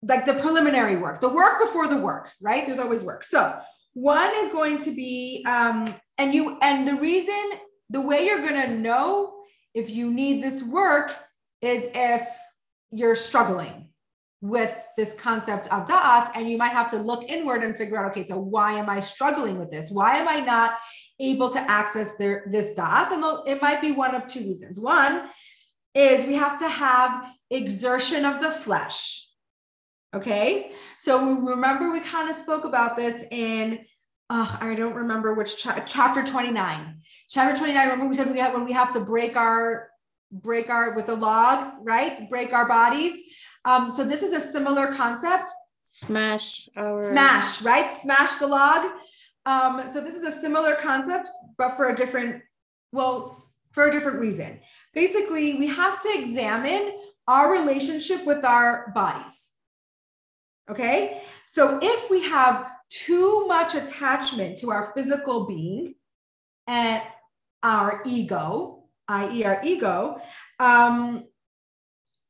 [0.03, 2.65] like the preliminary work, the work before the work, right?
[2.65, 3.23] There's always work.
[3.23, 3.57] So
[3.93, 7.51] one is going to be um, and you and the reason
[7.89, 9.33] the way you're going to know
[9.73, 11.15] if you need this work
[11.61, 12.27] is if
[12.91, 13.83] you're struggling.
[14.39, 18.11] with this concept of das and you might have to look inward and figure out
[18.11, 19.89] okay so why am i struggling with this?
[19.89, 20.77] Why am i not
[21.19, 24.79] able to access their, this das and it might be one of two reasons.
[24.79, 25.27] One
[25.95, 29.27] is we have to have exertion of the flesh
[30.13, 30.71] okay?
[30.99, 33.79] So we remember we kind of spoke about this in
[34.29, 36.99] uh, I don't remember which cha- chapter 29.
[37.29, 39.89] Chapter 29, remember we said we have when we have to break our
[40.31, 42.29] break our with a log, right?
[42.29, 43.21] Break our bodies.
[43.63, 45.51] Um, so this is a similar concept.
[45.91, 47.93] Smash our Smash, right?
[47.93, 48.91] Smash the log.
[49.45, 52.43] Um, so this is a similar concept, but for a different,
[52.91, 53.21] well,
[53.71, 54.59] for a different reason.
[54.93, 59.46] Basically, we have to examine our relationship with our bodies.
[60.69, 61.21] Okay.
[61.45, 65.95] So if we have too much attachment to our physical being
[66.67, 67.01] and
[67.63, 70.21] our ego, i.e., our ego,
[70.59, 71.25] um,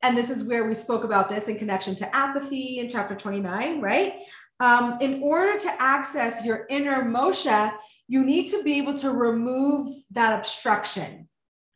[0.04, 3.82] and this is where we spoke about this in connection to apathy in chapter 29,
[3.82, 4.21] right?
[4.60, 7.73] Um, in order to access your inner Moshe,
[8.08, 11.28] you need to be able to remove that obstruction.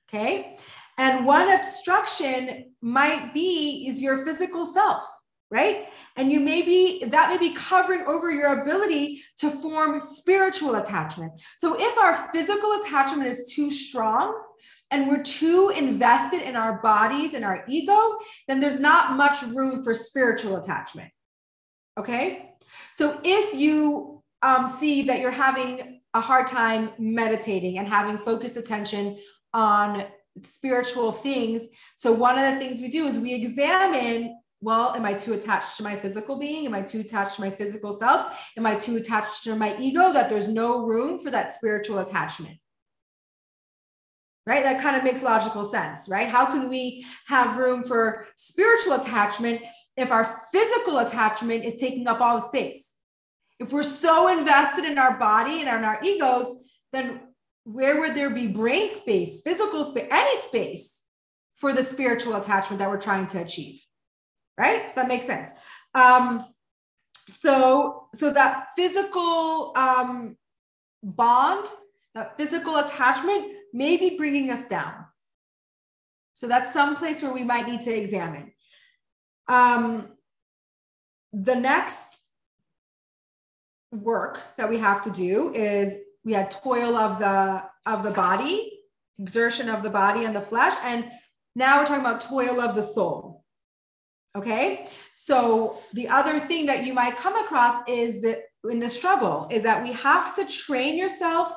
[0.10, 0.58] Okay.
[0.98, 5.06] And one obstruction might be is your physical self,
[5.52, 5.90] right?
[6.16, 11.34] And you may be that may be covering over your ability to form spiritual attachment.
[11.58, 14.42] So if our physical attachment is too strong,
[14.92, 19.84] and we're too invested in our bodies and our ego, then there's not much room
[19.84, 21.10] for spiritual attachment.
[21.98, 22.52] Okay.
[22.98, 28.58] So if you um, see that you're having a hard time meditating and having focused
[28.58, 29.18] attention
[29.54, 30.04] on
[30.42, 35.14] spiritual things, so one of the things we do is we examine well, am I
[35.14, 36.66] too attached to my physical being?
[36.66, 38.52] Am I too attached to my physical self?
[38.58, 42.58] Am I too attached to my ego that there's no room for that spiritual attachment?
[44.46, 44.64] right?
[44.64, 46.28] That kind of makes logical sense, right?
[46.28, 49.62] How can we have room for spiritual attachment
[49.98, 52.96] if our physical attachment is taking up all the space?
[53.60, 56.48] If we're so invested in our body and in our egos,
[56.92, 57.22] then
[57.64, 61.06] where would there be brain space, physical space, any space
[61.56, 63.86] for the spiritual attachment that we're trying to achieve?
[64.58, 64.92] Right?
[64.92, 65.50] So that makes sense.
[65.94, 66.46] Um,
[67.28, 70.38] so, so that physical um,
[71.04, 71.68] bond,
[72.16, 75.06] that physical attachment may be bringing us down.
[76.34, 78.52] So that's some place where we might need to examine.
[79.48, 80.10] Um,
[81.34, 82.08] the next
[83.92, 88.80] work that we have to do is we had toil of the of the body,
[89.20, 91.12] exertion of the body and the flesh, and
[91.56, 93.41] now we're talking about toil of the soul.
[94.34, 99.48] Okay, so the other thing that you might come across is that in the struggle
[99.52, 101.54] is that we have to train yourself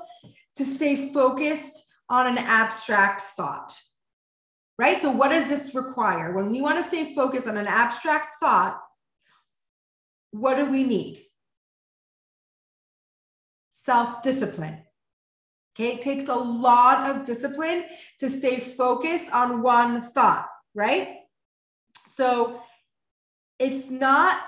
[0.57, 3.79] to stay focused on an abstract thought.
[4.77, 5.01] Right?
[5.01, 6.33] So, what does this require?
[6.33, 8.81] When we want to stay focused on an abstract thought,
[10.33, 11.25] what do we need?
[13.71, 14.81] Self discipline.
[15.77, 17.85] Okay, it takes a lot of discipline
[18.19, 21.19] to stay focused on one thought, right?
[22.15, 22.61] So,
[23.59, 24.41] it's not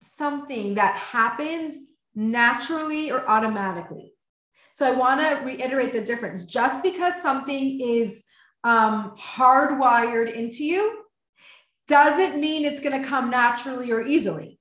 [0.00, 1.76] something that happens
[2.14, 4.12] naturally or automatically.
[4.74, 6.44] So I want to reiterate the difference.
[6.44, 8.24] Just because something is
[8.64, 11.04] um, hardwired into you
[11.86, 14.58] doesn't mean it's going to come naturally or easily.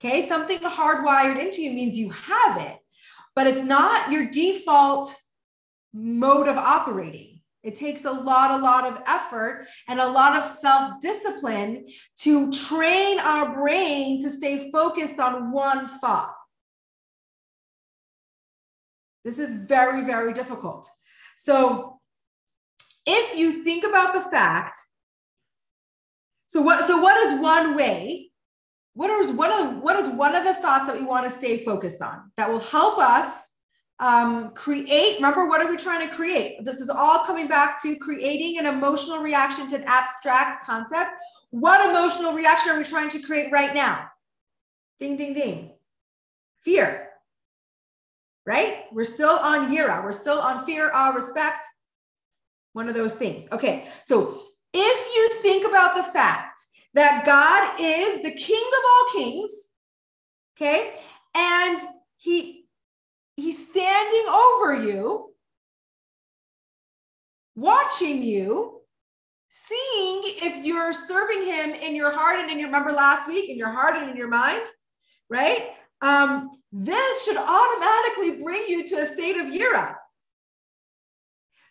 [0.00, 2.76] Okay, something hardwired into you means you have it,
[3.34, 5.14] but it's not your default
[5.94, 7.35] mode of operating.
[7.66, 11.86] It takes a lot, a lot of effort and a lot of self discipline
[12.18, 16.32] to train our brain to stay focused on one thought.
[19.24, 20.88] This is very, very difficult.
[21.36, 21.98] So
[23.04, 24.78] if you think about the fact,
[26.46, 28.30] so what so what is one way?
[28.94, 31.58] What is one of what is one of the thoughts that we want to stay
[31.58, 33.50] focused on that will help us
[33.98, 35.16] um, create?
[35.16, 36.64] Remember, what are we trying to create?
[36.64, 41.10] This is all coming back to creating an emotional reaction to an abstract concept.
[41.50, 44.08] What emotional reaction are we trying to create right now?
[44.98, 45.70] Ding, ding, ding.
[46.62, 47.06] Fear
[48.46, 48.84] right?
[48.92, 50.02] We're still on Yira.
[50.02, 51.64] We're still on fear, awe, respect.
[52.72, 53.48] One of those things.
[53.50, 53.88] Okay.
[54.04, 54.38] So
[54.72, 56.60] if you think about the fact
[56.94, 59.50] that God is the King of all kings,
[60.56, 60.92] okay,
[61.34, 61.80] and
[62.16, 62.65] he
[63.36, 65.32] he's standing over you,
[67.54, 68.80] watching you,
[69.48, 73.56] seeing if you're serving him in your heart and in your remember last week in
[73.56, 74.66] your heart and in your mind,
[75.30, 75.70] right?
[76.00, 79.94] um, this should automatically bring you to a state of yira.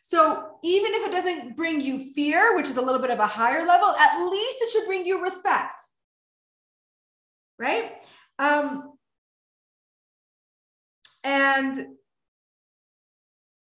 [0.02, 3.28] So even if it doesn't bring you fear, which is a little bit of a
[3.28, 5.82] higher level, at least it should bring you respect.
[7.58, 7.94] Right?
[8.38, 8.95] Um,
[11.26, 11.88] and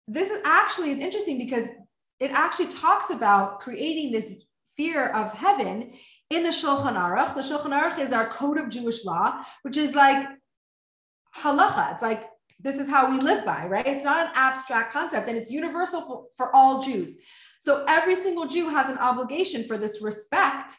[0.09, 1.69] this is actually is interesting because
[2.19, 4.33] it actually talks about creating this
[4.77, 5.93] fear of heaven
[6.31, 7.35] in the Shulchan Aruch.
[7.35, 10.27] The Shulchan Aruch is our code of Jewish law, which is like
[11.37, 11.93] halacha.
[11.93, 12.25] It's like
[12.59, 13.87] this is how we live by, right?
[13.87, 17.19] It's not an abstract concept and it's universal for, for all Jews.
[17.61, 20.77] So every single Jew has an obligation for this respect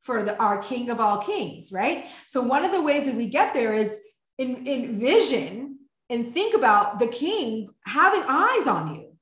[0.00, 2.06] for the, our King of all kings, right?
[2.26, 3.98] So one of the ways that we get there is
[4.38, 5.67] in, in vision
[6.10, 9.12] and think about the king having eyes on you,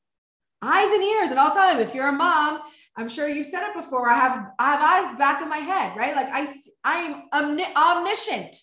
[0.62, 1.78] eyes and ears at all time.
[1.78, 2.61] If you're a mom,
[2.97, 4.09] I'm sure you've said it before.
[4.09, 6.14] I have I have eyes back of my head, right?
[6.14, 6.47] Like I
[6.84, 8.57] I am omniscient.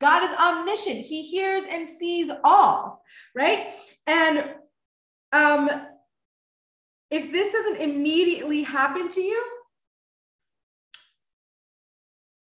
[0.00, 1.06] God is omniscient.
[1.06, 3.02] He hears and sees all,
[3.34, 3.68] right?
[4.06, 4.54] And
[5.32, 5.68] um
[7.10, 9.44] if this doesn't immediately happen to you,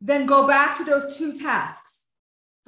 [0.01, 2.08] then go back to those two tasks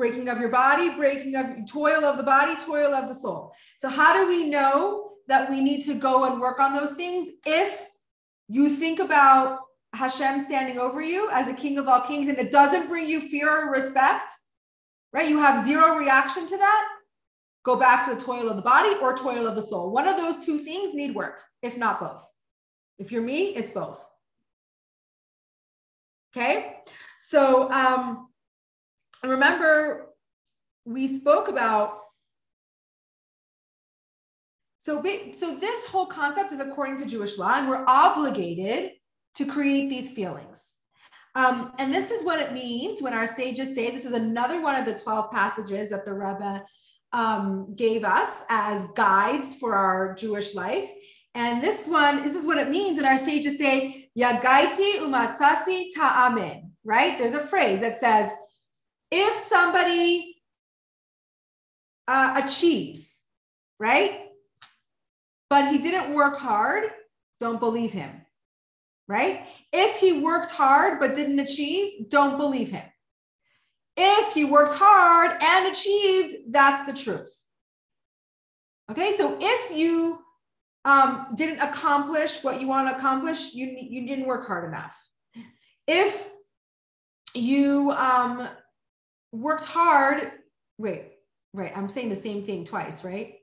[0.01, 3.53] breaking of your body, breaking of toil of the body, toil of the soul.
[3.76, 7.28] So, how do we know that we need to go and work on those things?
[7.44, 7.86] If
[8.48, 9.59] you think about
[9.92, 13.20] Hashem standing over you as a king of all kings and it doesn't bring you
[13.20, 14.32] fear or respect,
[15.12, 15.28] right?
[15.28, 16.88] You have zero reaction to that.
[17.62, 19.90] Go back to the toil of the body or toil of the soul.
[19.90, 22.26] One of those two things need work, if not both.
[22.98, 24.03] If you're me, it's both.
[26.34, 26.76] Okay.
[27.20, 28.30] So, um,
[29.29, 30.07] remember
[30.85, 31.99] we spoke about
[34.79, 35.03] so
[35.33, 38.93] so this whole concept is according to jewish law and we're obligated
[39.37, 40.75] to create these feelings.
[41.37, 44.75] Um, and this is what it means when our sages say this is another one
[44.75, 46.64] of the 12 passages that the rebbe
[47.12, 50.91] um, gave us as guides for our jewish life.
[51.35, 56.71] And this one this is what it means when our sages say yagaiti umatsasi ta'amen
[56.85, 57.18] right?
[57.18, 58.33] There's a phrase that says
[59.11, 60.37] if somebody
[62.07, 63.25] uh, achieves,
[63.79, 64.21] right?
[65.49, 66.85] But he didn't work hard,
[67.41, 68.11] don't believe him,
[69.09, 69.47] right?
[69.73, 72.85] If he worked hard but didn't achieve, don't believe him.
[73.97, 77.33] If he worked hard and achieved, that's the truth.
[78.91, 80.21] Okay, so if you
[80.85, 84.97] um, didn't accomplish what you want to accomplish, you, you didn't work hard enough.
[85.87, 86.29] If
[87.35, 88.49] you um,
[89.33, 90.33] worked hard.
[90.78, 91.12] Wait,
[91.53, 91.72] right.
[91.74, 93.35] I'm saying the same thing twice, right?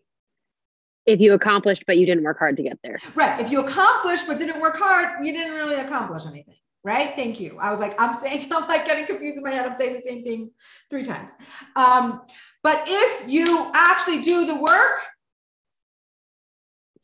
[1.06, 3.00] If you accomplished, but you didn't work hard to get there.
[3.16, 3.40] Right.
[3.40, 6.56] If you accomplished, but didn't work hard, you didn't really accomplish anything.
[6.84, 7.14] Right.
[7.16, 7.58] Thank you.
[7.60, 9.66] I was like, I'm saying, I'm like getting confused in my head.
[9.66, 10.52] I'm saying the same thing
[10.90, 11.32] three times.
[11.76, 12.22] Um,
[12.64, 15.02] but if you actually do the work,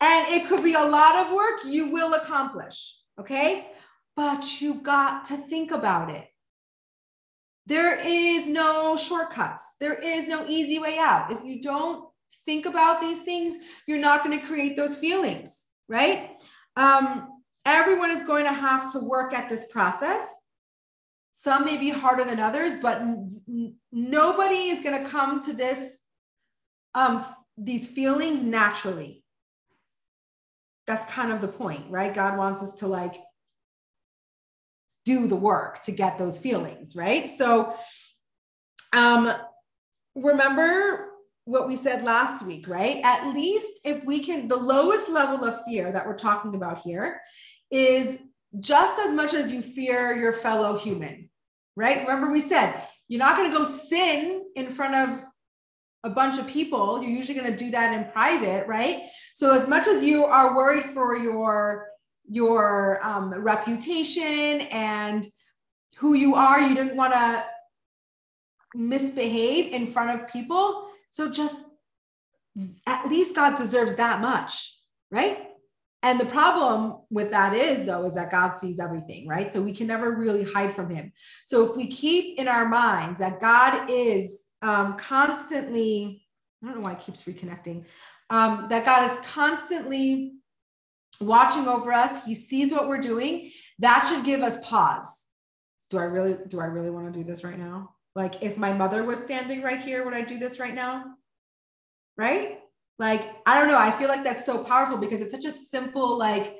[0.01, 2.97] and it could be a lot of work, you will accomplish.
[3.19, 3.67] Okay.
[4.17, 6.27] But you got to think about it.
[7.66, 9.76] There is no shortcuts.
[9.80, 11.32] There is no easy way out.
[11.32, 12.09] If you don't
[12.45, 13.57] think about these things,
[13.88, 16.32] you're not going to create those feelings, right?
[16.76, 17.30] Um,
[17.66, 20.36] everyone is going to have to work at this process.
[21.32, 25.99] Some may be harder than others, but n- nobody is going to come to this
[26.95, 27.26] um,
[27.57, 29.24] these feelings naturally.
[30.86, 32.14] That's kind of the point, right?
[32.14, 33.16] God wants us to like
[35.05, 37.29] do the work to get those feelings, right?
[37.29, 37.75] So
[38.93, 39.33] um,
[40.15, 41.09] remember
[41.45, 43.01] what we said last week, right?
[43.03, 47.19] At least if we can, the lowest level of fear that we're talking about here
[47.69, 48.17] is
[48.59, 51.29] just as much as you fear your fellow human,
[51.75, 52.01] right?
[52.01, 55.25] Remember, we said you're not going to go sin in front of
[56.03, 57.01] a bunch of people.
[57.01, 59.03] You're usually going to do that in private, right?
[59.33, 61.87] So, as much as you are worried for your
[62.30, 65.26] your um, reputation and
[65.97, 66.59] who you are.
[66.61, 67.45] You didn't want to
[68.76, 70.88] misbehave in front of people.
[71.11, 71.65] So just
[72.86, 74.76] at least God deserves that much,
[75.11, 75.47] right?
[76.01, 79.51] And the problem with that is, though, is that God sees everything, right?
[79.51, 81.13] So we can never really hide from Him.
[81.45, 86.26] So if we keep in our minds that God is um, constantly,
[86.61, 87.86] I don't know why it keeps reconnecting,
[88.30, 90.34] um, that God is constantly
[91.20, 92.24] watching over us.
[92.26, 93.51] He sees what we're doing.
[93.80, 95.28] That should give us pause.
[95.89, 97.91] Do I really, do I really want to do this right now?
[98.16, 101.05] Like if my mother was standing right here, would I do this right now?
[102.18, 102.59] Right?
[102.99, 103.78] Like, I don't know.
[103.78, 106.57] I feel like that's so powerful because it's such a simple, like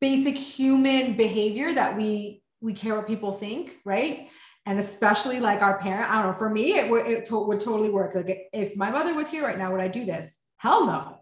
[0.00, 4.28] basic human behavior that we, we care what people think, right?
[4.66, 7.60] And especially like our parent, I don't know, for me, it, would, it to- would
[7.60, 8.16] totally work.
[8.16, 10.38] Like if my mother was here right now, would I do this?
[10.56, 11.20] Hell no.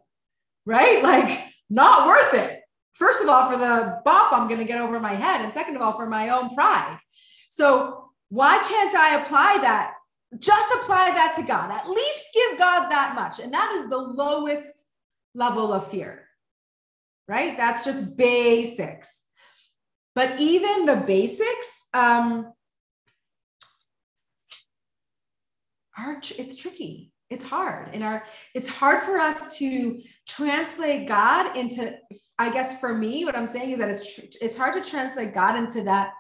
[0.66, 1.02] Right?
[1.02, 2.60] Like not worth it.
[2.94, 5.42] First of all, for the bop I'm going to get over my head.
[5.42, 6.98] And second of all, for my own pride.
[7.50, 9.94] So why can't I apply that?
[10.38, 11.70] Just apply that to God.
[11.70, 13.38] At least give God that much.
[13.38, 14.86] And that is the lowest
[15.34, 16.28] level of fear,
[17.28, 17.56] right?
[17.56, 19.22] That's just basics.
[20.14, 22.52] But even the basics, um,
[25.96, 27.94] are it's tricky it's hard.
[27.94, 31.94] In our it's hard for us to translate god into
[32.38, 35.54] i guess for me what i'm saying is that it's it's hard to translate god
[35.54, 36.12] into that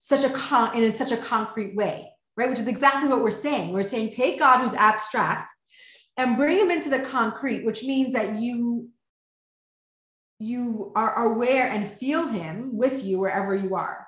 [0.00, 2.48] such a con and in such a concrete way right?
[2.48, 3.72] Which is exactly what we're saying.
[3.72, 5.52] We're saying take god who's abstract
[6.16, 8.88] and bring him into the concrete which means that you
[10.38, 14.06] you are aware and feel him with you wherever you are.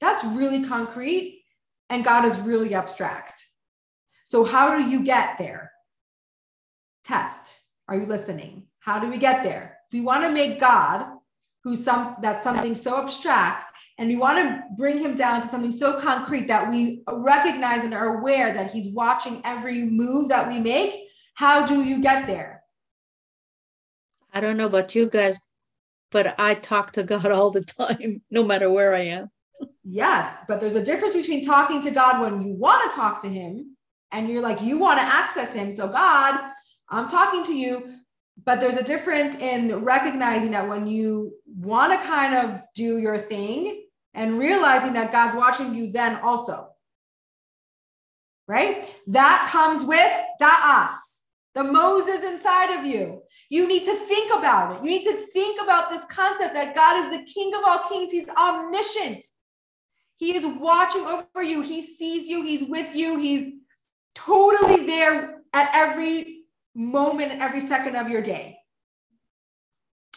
[0.00, 1.42] That's really concrete
[1.90, 3.34] and god is really abstract.
[4.24, 5.70] So how do you get there
[7.04, 7.60] test.
[7.88, 8.64] Are you listening?
[8.80, 9.78] How do we get there?
[9.88, 11.06] If we want to make God,
[11.62, 13.64] who's some that's something so abstract,
[13.98, 17.94] and we want to bring him down to something so concrete that we recognize and
[17.94, 22.62] are aware that he's watching every move that we make, how do you get there?
[24.32, 25.38] I don't know about you guys,
[26.10, 29.30] but I talk to God all the time, no matter where I am.
[29.84, 33.28] yes, but there's a difference between talking to God when you want to talk to
[33.28, 33.76] him
[34.10, 35.72] and you're like, you want to access him.
[35.72, 36.38] So, God,
[36.88, 37.96] I'm talking to you,
[38.44, 43.16] but there's a difference in recognizing that when you want to kind of do your
[43.16, 46.68] thing and realizing that God's watching you then also.
[48.46, 48.90] Right?
[49.06, 50.92] That comes with da'as,
[51.54, 53.22] the Moses inside of you.
[53.48, 54.84] You need to think about it.
[54.84, 58.12] You need to think about this concept that God is the King of all kings.
[58.12, 59.24] He's omniscient.
[60.16, 61.62] He is watching over you.
[61.62, 62.42] He sees you.
[62.42, 63.18] He's with you.
[63.18, 63.52] He's
[64.14, 66.33] totally there at every
[66.74, 68.58] moment every second of your day.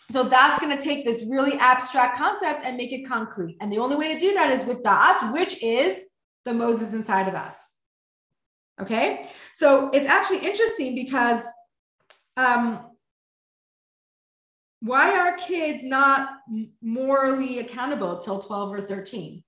[0.10, 3.58] So that's going to take this really abstract concept and make it concrete.
[3.60, 5.99] And the only way to do that is with Das, which is
[6.45, 7.76] the Moses inside of us.
[8.80, 9.28] Okay.
[9.55, 11.43] So it's actually interesting because
[12.38, 12.80] um,
[14.80, 16.30] why are kids not
[16.82, 19.43] morally accountable till 12 or 13?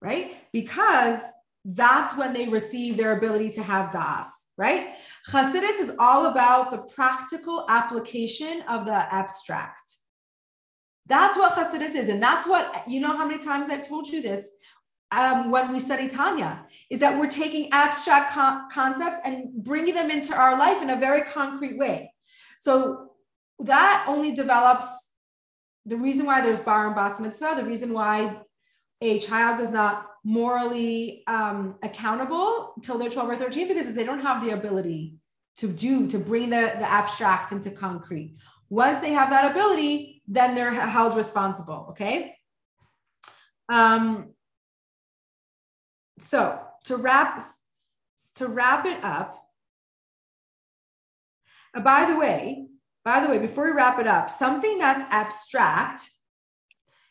[0.00, 0.34] Right?
[0.52, 1.20] Because
[1.64, 4.96] that's when they receive their ability to have Das right?
[5.30, 9.96] Hasidus is all about the practical application of the abstract.
[11.06, 12.08] That's what Hasidus is.
[12.10, 14.50] And that's what, you know, how many times I've told you this
[15.10, 20.10] um, when we study Tanya, is that we're taking abstract co- concepts and bringing them
[20.10, 22.12] into our life in a very concrete way.
[22.58, 23.12] So
[23.60, 24.86] that only develops
[25.86, 28.42] the reason why there's bar and bas mitzvah, the reason why
[29.00, 34.20] a child does not morally um, accountable until they're 12 or 13 because they don't
[34.20, 35.14] have the ability
[35.56, 38.36] to do to bring the, the abstract into concrete.
[38.68, 42.36] Once they have that ability then they're held responsible okay?
[43.70, 44.34] Um,
[46.18, 47.42] so to wrap
[48.34, 49.42] to wrap it up
[51.74, 52.66] uh, by the way
[53.02, 56.10] by the way before we wrap it up something that's abstract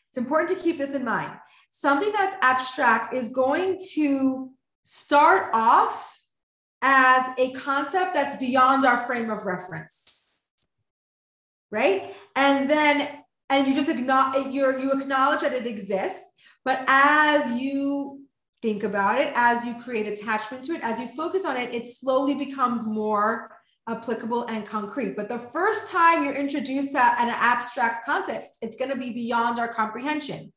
[0.08, 1.32] it's important to keep this in mind
[1.70, 4.50] something that's abstract is going to
[4.84, 6.22] start off
[6.80, 10.18] as a concept that's beyond our frame of reference
[11.70, 12.14] right?
[12.34, 13.08] And then
[13.50, 16.32] and you just acknowledge you you acknowledge that it exists
[16.64, 18.22] but as you
[18.60, 21.86] think about it as you create attachment to it as you focus on it it
[21.88, 23.50] slowly becomes more
[23.88, 25.16] applicable and concrete.
[25.16, 29.58] But the first time you're introduced to an abstract concept it's going to be beyond
[29.58, 30.52] our comprehension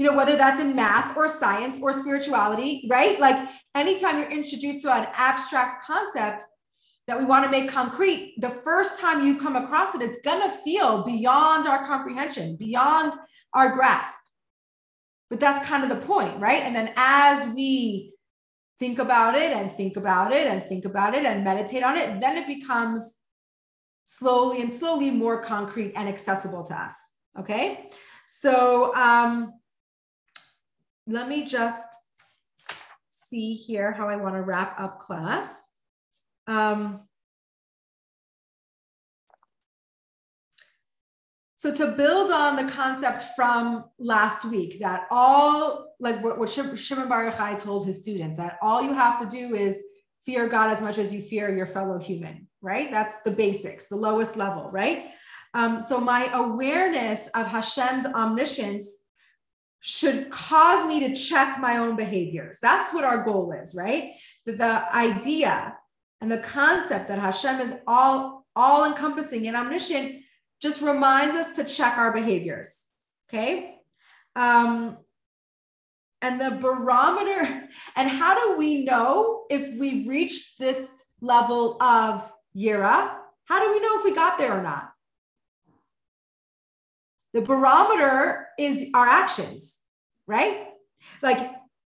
[0.00, 3.20] you know, whether that's in math or science or spirituality, right?
[3.20, 6.42] Like anytime you're introduced to an abstract concept
[7.06, 10.40] that we want to make concrete, the first time you come across it, it's going
[10.40, 13.12] to feel beyond our comprehension, beyond
[13.52, 14.18] our grasp.
[15.28, 16.62] But that's kind of the point, right?
[16.62, 18.14] And then as we
[18.78, 22.22] think about it and think about it and think about it and meditate on it,
[22.22, 23.16] then it becomes
[24.04, 26.94] slowly and slowly more concrete and accessible to us.
[27.38, 27.90] Okay.
[28.28, 29.59] So, um,
[31.10, 31.86] let me just
[33.08, 35.60] see here how I want to wrap up class.
[36.46, 37.00] Um,
[41.56, 47.08] so to build on the concept from last week that all like what, what Shimon
[47.08, 49.82] Bar Yochai told his students that all you have to do is
[50.24, 52.90] fear God as much as you fear your fellow human, right?
[52.90, 55.10] That's the basics, the lowest level, right?
[55.54, 58.99] Um, so my awareness of Hashem's omniscience
[59.80, 62.58] should cause me to check my own behaviors.
[62.60, 64.12] That's what our goal is, right?
[64.44, 65.76] The, the idea
[66.20, 70.22] and the concept that Hashem is all all encompassing and omniscient
[70.60, 72.86] just reminds us to check our behaviors.
[73.28, 73.76] Okay.
[74.36, 74.98] Um,
[76.20, 83.14] and the barometer, and how do we know if we've reached this level of Yira?
[83.44, 84.92] How do we know if we got there or not?
[87.32, 89.80] The barometer is our actions,
[90.26, 90.68] right?
[91.22, 91.50] Like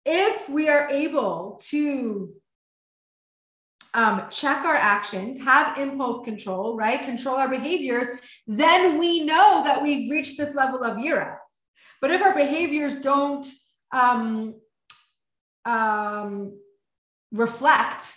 [0.05, 2.35] if we are able to
[3.95, 7.03] um, check our actions, have impulse control, right?
[7.03, 8.07] Control our behaviors,
[8.47, 11.37] then we know that we've reached this level of Yira.
[12.01, 13.47] But if our behaviors don't
[13.93, 14.55] um,
[15.65, 16.59] um,
[17.33, 18.15] reflect,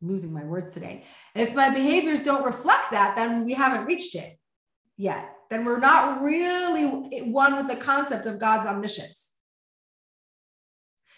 [0.00, 4.38] losing my words today, if my behaviors don't reflect that, then we haven't reached it
[4.96, 5.34] yet.
[5.50, 9.32] Then we're not really one with the concept of God's omniscience.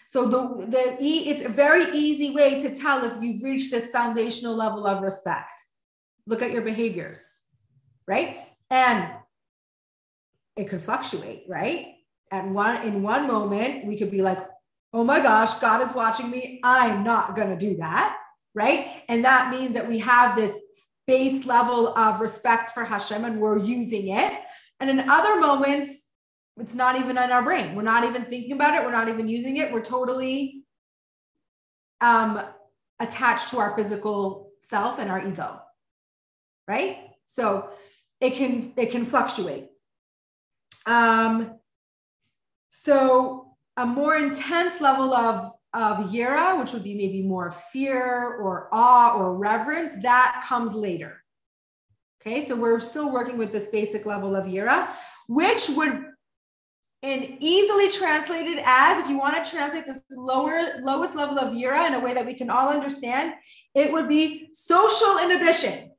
[0.07, 4.55] So the, the it's a very easy way to tell if you've reached this foundational
[4.55, 5.53] level of respect.
[6.27, 7.41] Look at your behaviors,
[8.07, 8.37] right?
[8.69, 9.09] And
[10.57, 11.95] it could fluctuate, right?
[12.29, 14.39] At one in one moment, we could be like,
[14.93, 16.59] oh my gosh, God is watching me.
[16.63, 18.17] I'm not gonna do that,
[18.53, 19.03] right?
[19.07, 20.55] And that means that we have this
[21.07, 24.33] base level of respect for Hashem and we're using it.
[24.79, 26.09] And in other moments,
[26.57, 27.75] it's not even in our brain.
[27.75, 28.85] We're not even thinking about it.
[28.85, 29.71] We're not even using it.
[29.71, 30.63] We're totally
[32.01, 32.41] um,
[32.99, 35.61] attached to our physical self and our ego.
[36.67, 36.97] Right?
[37.25, 37.69] So
[38.19, 39.69] it can it can fluctuate.
[40.85, 41.59] Um,
[42.69, 48.67] so a more intense level of of yira, which would be maybe more fear or
[48.71, 51.23] awe or reverence, that comes later.
[52.21, 54.87] Okay, so we're still working with this basic level of yira,
[55.27, 56.05] which would
[57.03, 61.87] and easily translated as if you want to translate this lower lowest level of yira
[61.87, 63.33] in a way that we can all understand
[63.73, 65.91] it would be social inhibition.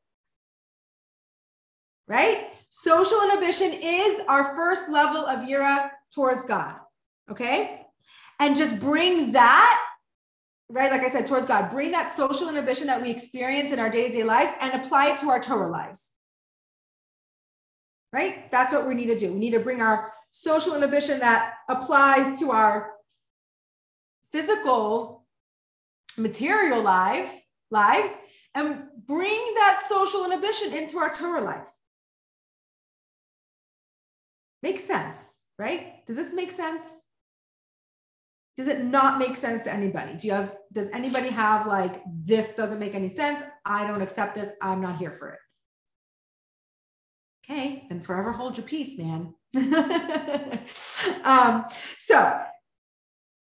[2.07, 2.49] Right?
[2.69, 6.77] Social inhibition is our first level of yira towards god.
[7.31, 7.82] Okay
[8.43, 9.81] and just bring that
[10.69, 13.91] right like i said towards god bring that social inhibition that we experience in our
[13.91, 16.11] day-to-day lives and apply it to our torah lives
[18.13, 21.55] right that's what we need to do we need to bring our social inhibition that
[21.69, 22.93] applies to our
[24.33, 25.27] physical
[26.17, 27.33] material life
[27.71, 28.13] lives
[28.55, 31.71] and bring that social inhibition into our Torah life.
[34.63, 36.07] Makes sense, right?
[36.07, 37.01] Does this make sense?
[38.57, 40.15] Does it not make sense to anybody?
[40.15, 43.43] Do you have, does anybody have like, this doesn't make any sense?
[43.65, 44.53] I don't accept this.
[44.61, 45.39] I'm not here for it.
[47.45, 49.35] Okay, then forever hold your peace, man.
[51.25, 51.65] um,
[51.99, 52.41] so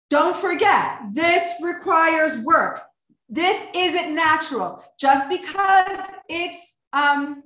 [0.09, 2.81] don't forget, this requires work.
[3.29, 4.83] This isn't natural.
[4.99, 7.43] Just because it's um,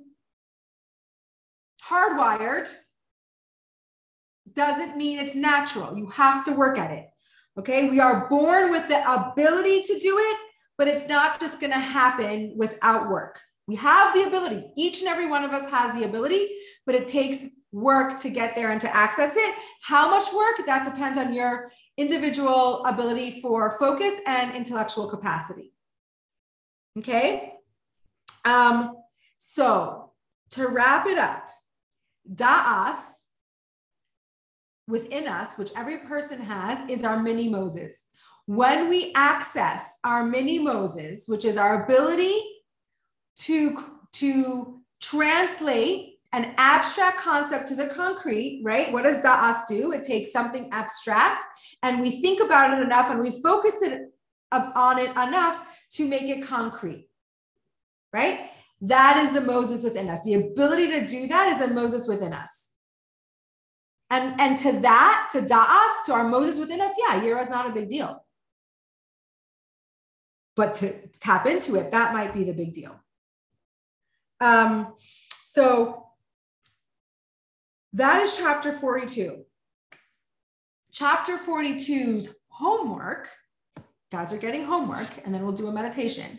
[1.88, 2.72] hardwired
[4.52, 5.96] doesn't mean it's natural.
[5.96, 7.08] You have to work at it.
[7.58, 10.36] Okay, we are born with the ability to do it,
[10.76, 13.40] but it's not just going to happen without work.
[13.66, 14.72] We have the ability.
[14.76, 16.48] Each and every one of us has the ability,
[16.84, 19.54] but it takes work to get there and to access it.
[19.82, 20.66] How much work?
[20.66, 25.72] That depends on your individual ability for focus and intellectual capacity.
[26.98, 27.52] Okay.
[28.44, 28.96] Um,
[29.38, 30.10] so
[30.50, 31.48] to wrap it up,
[32.32, 33.23] da'as
[34.86, 38.02] within us, which every person has, is our mini Moses.
[38.46, 42.38] When we access our mini Moses, which is our ability
[43.38, 43.78] to,
[44.12, 48.92] to translate an abstract concept to the concrete, right?
[48.92, 49.92] What does da'as do?
[49.92, 51.42] It takes something abstract
[51.82, 54.12] and we think about it enough and we focus it
[54.50, 57.08] on it enough to make it concrete,
[58.12, 58.50] right?
[58.80, 60.24] That is the Moses within us.
[60.24, 62.72] The ability to do that is a Moses within us.
[64.14, 67.68] And, and to that, to da'as, to our Moses within us, yeah, Yira is not
[67.68, 68.24] a big deal.
[70.54, 72.94] But to tap into it, that might be the big deal.
[74.40, 74.94] Um,
[75.42, 76.06] so
[77.94, 79.42] that is chapter 42.
[80.92, 83.28] Chapter 42's homework,
[84.12, 86.38] guys are getting homework, and then we'll do a meditation.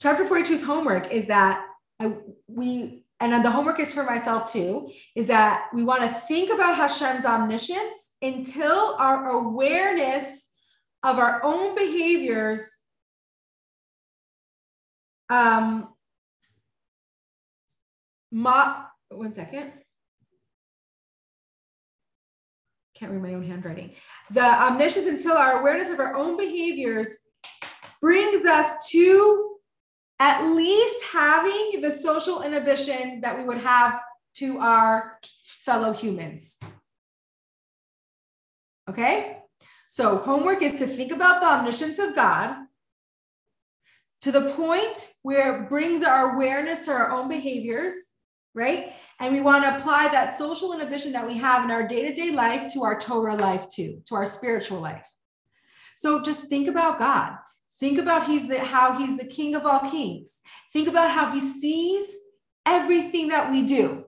[0.00, 1.66] Chapter 42's homework is that
[1.98, 2.12] I,
[2.46, 6.76] we, and the homework is for myself too, is that we want to think about
[6.76, 10.48] Hashem's omniscience until our awareness
[11.04, 12.68] of our own behaviors
[15.30, 15.88] um,
[18.30, 19.72] one second.
[22.96, 23.92] Can't read my own handwriting.
[24.30, 27.08] The omniscience until our awareness of our own behaviors
[28.00, 29.51] brings us to
[30.22, 34.00] at least having the social inhibition that we would have
[34.32, 36.60] to our fellow humans.
[38.88, 39.38] Okay?
[39.88, 42.54] So, homework is to think about the omniscience of God
[44.20, 47.96] to the point where it brings our awareness to our own behaviors,
[48.54, 48.92] right?
[49.18, 52.14] And we want to apply that social inhibition that we have in our day to
[52.14, 55.08] day life to our Torah life too, to our spiritual life.
[55.96, 57.32] So, just think about God.
[57.82, 60.40] Think about he's the, how he's the king of all kings.
[60.72, 62.16] Think about how he sees
[62.64, 64.04] everything that we do,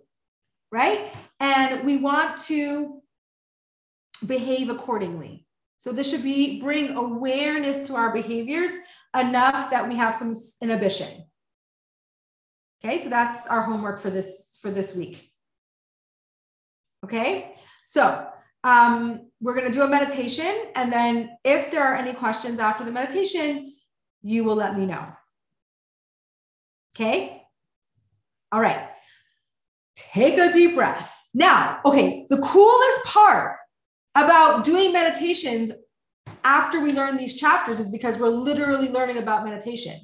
[0.71, 1.13] right?
[1.41, 3.03] And we want to
[4.25, 5.49] behave accordingly.
[5.81, 8.71] So this should be bring awareness to our behaviors
[9.13, 11.25] enough that we have some inhibition.
[12.79, 15.33] Okay, so that's our homework for this for this week.
[17.05, 18.29] Okay, so
[18.65, 22.83] um, we're going to do a meditation, and then if there are any questions after
[22.83, 23.75] the meditation,
[24.23, 25.07] you will let me know.
[26.97, 27.43] Okay,
[28.51, 28.89] all right.
[29.97, 31.13] Take a deep breath.
[31.35, 33.57] Now, okay, the coolest part
[34.15, 35.73] about doing meditations
[36.45, 40.01] after we learn these chapters is because we're literally learning about meditation.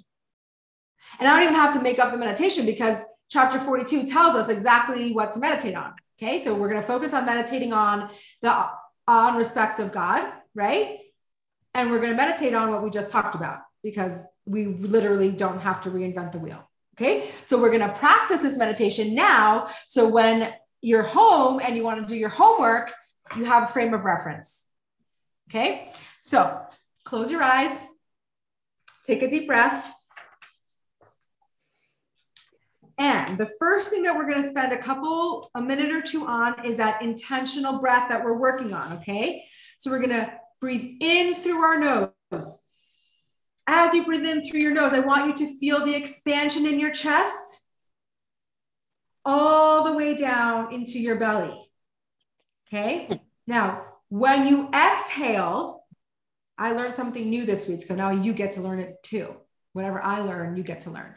[1.19, 2.99] And I don't even have to make up the meditation because
[3.31, 5.93] chapter 42 tells us exactly what to meditate on.
[6.23, 8.11] Okay, so we're going to focus on meditating on
[8.43, 8.67] the
[9.09, 10.99] on respect of God, right?
[11.75, 15.61] And we're going to meditate on what we just talked about because we literally don't
[15.61, 16.69] have to reinvent the wheel.
[16.95, 19.69] Okay, so we're going to practice this meditation now.
[19.87, 20.53] So when
[20.83, 22.93] you're home and you want to do your homework,
[23.35, 24.67] you have a frame of reference.
[25.49, 25.91] Okay,
[26.21, 26.61] so
[27.05, 27.87] close your eyes,
[29.05, 29.91] take a deep breath.
[32.99, 36.27] And the first thing that we're going to spend a couple, a minute or two
[36.27, 38.93] on is that intentional breath that we're working on.
[38.99, 39.45] Okay,
[39.79, 42.61] so we're going to breathe in through our nose.
[43.67, 46.81] As you breathe in through your nose, I want you to feel the expansion in
[46.81, 47.63] your chest
[49.25, 51.71] all the way down into your belly.
[52.67, 53.21] Okay.
[53.47, 55.85] Now, when you exhale,
[56.59, 57.83] I learned something new this week.
[57.83, 59.35] So now you get to learn it too.
[59.73, 61.15] Whatever I learn, you get to learn.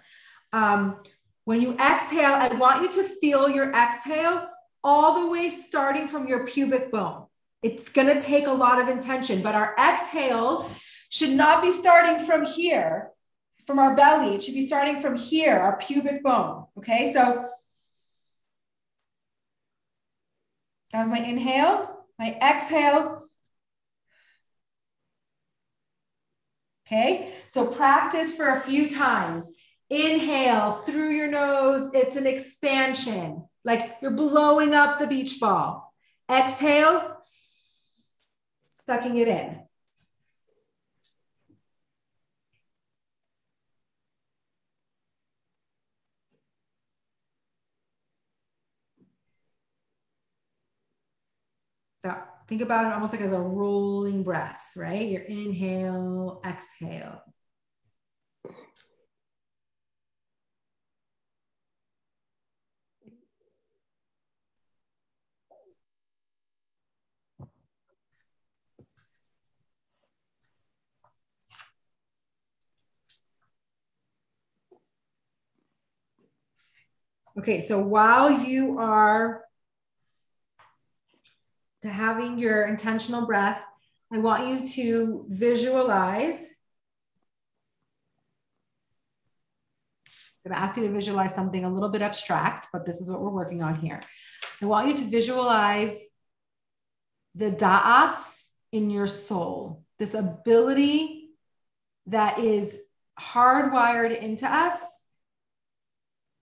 [0.52, 1.02] Um,
[1.46, 4.48] when you exhale, I want you to feel your exhale
[4.84, 7.26] all the way starting from your pubic bone.
[7.62, 10.70] It's going to take a lot of intention, but our exhale
[11.10, 13.12] should not be starting from here,
[13.66, 14.36] from our belly.
[14.36, 16.66] It should be starting from here, our pubic bone.
[16.78, 17.48] Okay, so
[20.92, 23.28] that was my inhale my exhale.
[26.86, 29.52] Okay, so practice for a few times.
[29.94, 35.94] Inhale through your nose, it's an expansion, like you're blowing up the beach ball.
[36.32, 37.18] Exhale,
[38.70, 39.60] sucking it in.
[52.04, 52.16] So
[52.48, 55.08] think about it almost like as a rolling breath, right?
[55.08, 57.22] Your inhale, exhale.
[77.38, 79.44] Okay, so while you are
[81.82, 83.66] having your intentional breath,
[84.12, 86.50] I want you to visualize.
[90.46, 93.10] I'm going to ask you to visualize something a little bit abstract, but this is
[93.10, 94.02] what we're working on here.
[94.62, 96.06] I want you to visualize
[97.34, 101.32] the da'as in your soul, this ability
[102.08, 102.78] that is
[103.20, 105.03] hardwired into us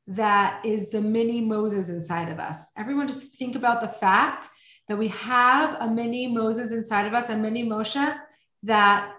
[0.08, 2.72] that is the mini Moses inside of us.
[2.78, 4.48] Everyone just think about the fact
[4.88, 8.18] that we have a mini Moses inside of us, a mini Moshe
[8.64, 9.14] that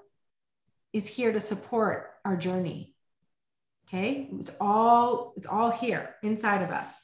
[0.93, 2.95] is here to support our journey.
[3.89, 4.28] Okay?
[4.39, 7.03] It's all it's all here inside of us.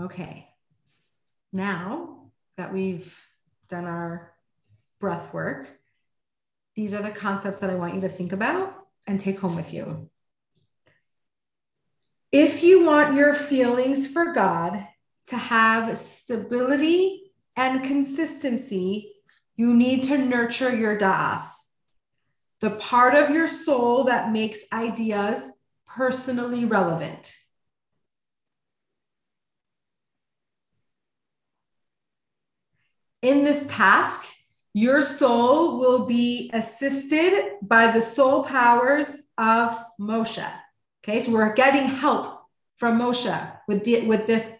[0.00, 0.48] Okay.
[1.52, 3.20] Now that we've
[3.68, 4.32] done our
[5.00, 5.68] breath work,
[6.74, 8.74] these are the concepts that I want you to think about
[9.06, 10.10] and take home with you.
[12.32, 14.84] If you want your feelings for God
[15.28, 19.12] to have stability and consistency,
[19.56, 21.70] you need to nurture your das,
[22.60, 25.52] the part of your soul that makes ideas
[25.86, 27.36] personally relevant.
[33.24, 34.30] In this task,
[34.74, 40.46] your soul will be assisted by the soul powers of Moshe.
[41.02, 42.42] Okay, so we're getting help
[42.76, 44.54] from Moshe with, the, with this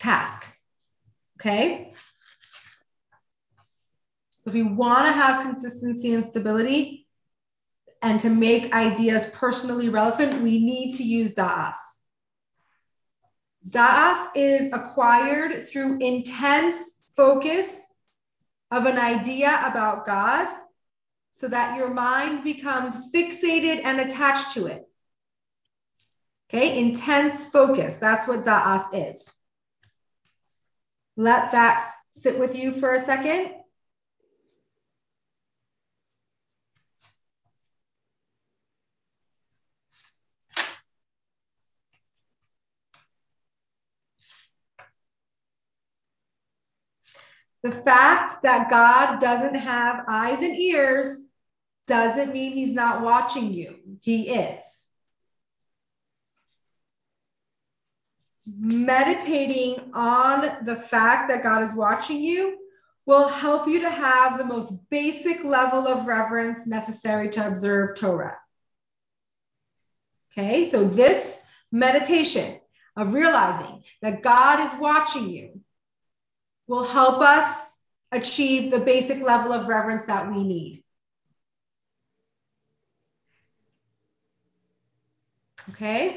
[0.00, 0.48] task.
[1.40, 1.94] Okay.
[4.30, 7.06] So if we want to have consistency and stability
[8.02, 11.76] and to make ideas personally relevant, we need to use Da'as.
[13.68, 17.86] Da'as is acquired through intense focus
[18.70, 20.48] of an idea about God
[21.32, 24.84] so that your mind becomes fixated and attached to it.
[26.48, 27.96] Okay, intense focus.
[27.96, 29.36] That's what da'as is.
[31.16, 33.52] Let that sit with you for a second.
[47.62, 51.20] The fact that God doesn't have eyes and ears
[51.86, 53.76] doesn't mean he's not watching you.
[54.00, 54.86] He is.
[58.46, 62.56] Meditating on the fact that God is watching you
[63.06, 68.38] will help you to have the most basic level of reverence necessary to observe Torah.
[70.32, 71.40] Okay, so this
[71.72, 72.60] meditation
[72.96, 75.59] of realizing that God is watching you
[76.70, 77.76] will help us
[78.12, 80.84] achieve the basic level of reverence that we need.
[85.70, 86.16] Okay.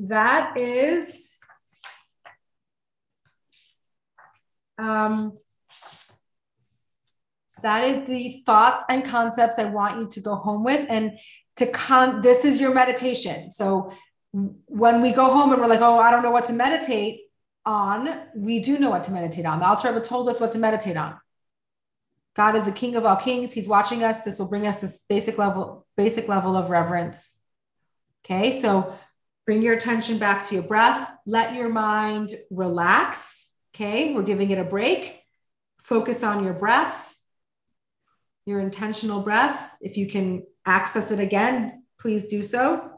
[0.00, 1.36] That is
[4.76, 5.38] um,
[7.62, 11.12] that is the thoughts and concepts I want you to go home with and
[11.56, 12.22] to come.
[12.22, 13.52] this is your meditation.
[13.52, 13.92] So
[14.34, 17.20] when we go home and we're like, oh, I don't know what to meditate
[17.64, 19.60] on, we do know what to meditate on.
[19.60, 21.16] The Alter Rebbe told us what to meditate on.
[22.34, 23.52] God is the King of all kings.
[23.52, 24.22] He's watching us.
[24.22, 27.38] This will bring us this basic level, basic level of reverence.
[28.24, 28.98] Okay, so
[29.46, 31.14] bring your attention back to your breath.
[31.26, 33.50] Let your mind relax.
[33.74, 35.20] Okay, we're giving it a break.
[35.82, 37.16] Focus on your breath,
[38.46, 39.70] your intentional breath.
[39.80, 42.93] If you can access it again, please do so.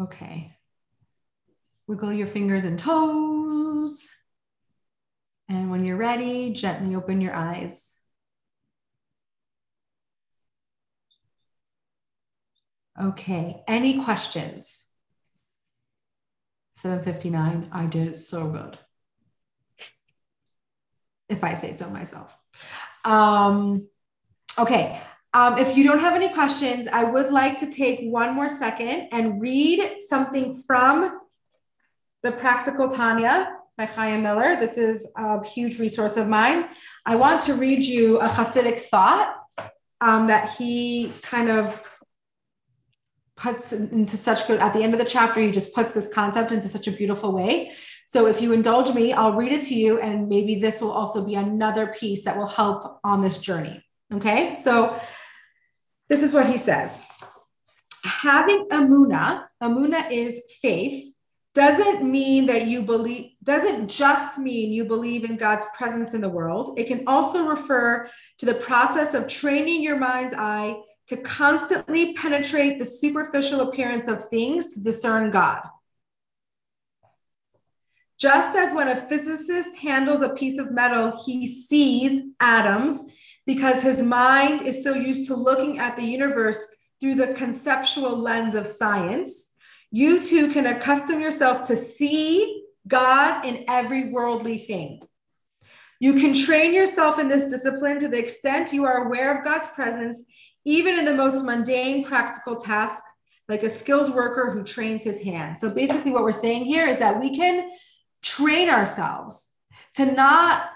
[0.00, 0.56] Okay.
[1.86, 4.08] Wiggle your fingers and toes.
[5.48, 7.98] And when you're ready, gently open your eyes.
[13.00, 14.86] Okay, any questions?
[16.76, 18.78] 759, I did so good.
[21.28, 22.38] If I say so myself.
[23.04, 23.88] Um,
[24.58, 25.00] okay,
[25.34, 29.08] um, if you don't have any questions, I would like to take one more second
[29.10, 31.18] and read something from
[32.22, 34.56] the Practical Tanya by Chaim Miller.
[34.56, 36.66] This is a huge resource of mine.
[37.04, 39.34] I want to read you a Hasidic thought
[40.00, 41.82] um, that he kind of
[43.36, 46.52] puts into such good at the end of the chapter he just puts this concept
[46.52, 47.72] into such a beautiful way
[48.06, 51.24] so if you indulge me i'll read it to you and maybe this will also
[51.24, 53.82] be another piece that will help on this journey
[54.12, 54.96] okay so
[56.08, 57.06] this is what he says
[58.04, 61.12] having amuna, amuna is faith,
[61.54, 66.28] doesn't mean that you believe, doesn't just mean you believe in God's presence in the
[66.28, 66.78] world.
[66.78, 70.76] It can also refer to the process of training your mind's eye
[71.06, 75.60] to constantly penetrate the superficial appearance of things to discern God.
[78.18, 83.02] Just as when a physicist handles a piece of metal, he sees atoms
[83.46, 86.66] because his mind is so used to looking at the universe
[87.00, 89.48] through the conceptual lens of science,
[89.90, 95.02] you too can accustom yourself to see God in every worldly thing.
[96.00, 99.68] You can train yourself in this discipline to the extent you are aware of God's
[99.68, 100.24] presence,
[100.64, 103.02] even in the most mundane practical task,
[103.48, 105.58] like a skilled worker who trains his hand.
[105.58, 107.70] So basically, what we're saying here is that we can
[108.22, 109.50] train ourselves
[109.94, 110.70] to not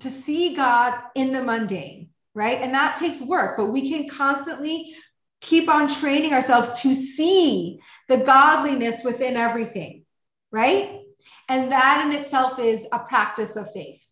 [0.00, 2.60] to see God in the mundane, right?
[2.60, 4.94] And that takes work, but we can constantly
[5.40, 10.04] keep on training ourselves to see the godliness within everything,
[10.50, 11.00] right?
[11.48, 14.10] And that in itself is a practice of faith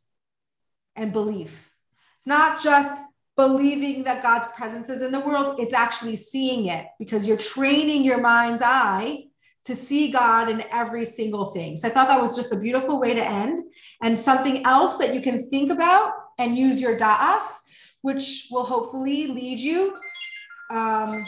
[0.94, 1.70] and belief.
[2.18, 3.02] It's not just
[3.34, 8.04] believing that God's presence is in the world, it's actually seeing it because you're training
[8.04, 9.24] your mind's eye
[9.64, 11.76] to see God in every single thing.
[11.76, 13.60] So I thought that was just a beautiful way to end.
[14.02, 17.58] And something else that you can think about and use your da'as,
[18.00, 19.96] which will hopefully lead you,
[20.70, 21.24] um,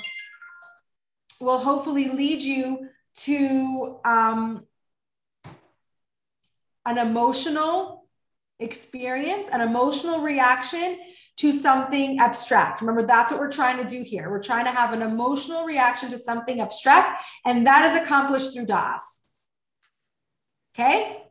[1.40, 4.66] will hopefully lead you to um,
[6.84, 8.06] an emotional
[8.58, 10.98] experience, an emotional reaction
[11.36, 12.80] to something abstract.
[12.80, 14.30] Remember, that's what we're trying to do here.
[14.30, 18.66] We're trying to have an emotional reaction to something abstract, and that is accomplished through
[18.66, 19.24] DAS.
[20.74, 21.22] Okay?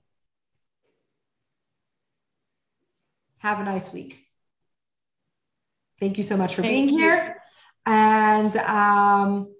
[3.39, 4.20] Have a nice week.
[5.99, 6.97] Thank you so much for Thank being you.
[6.97, 7.41] here.
[7.86, 9.54] And um,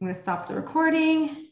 [0.00, 1.51] I'm going to stop the recording.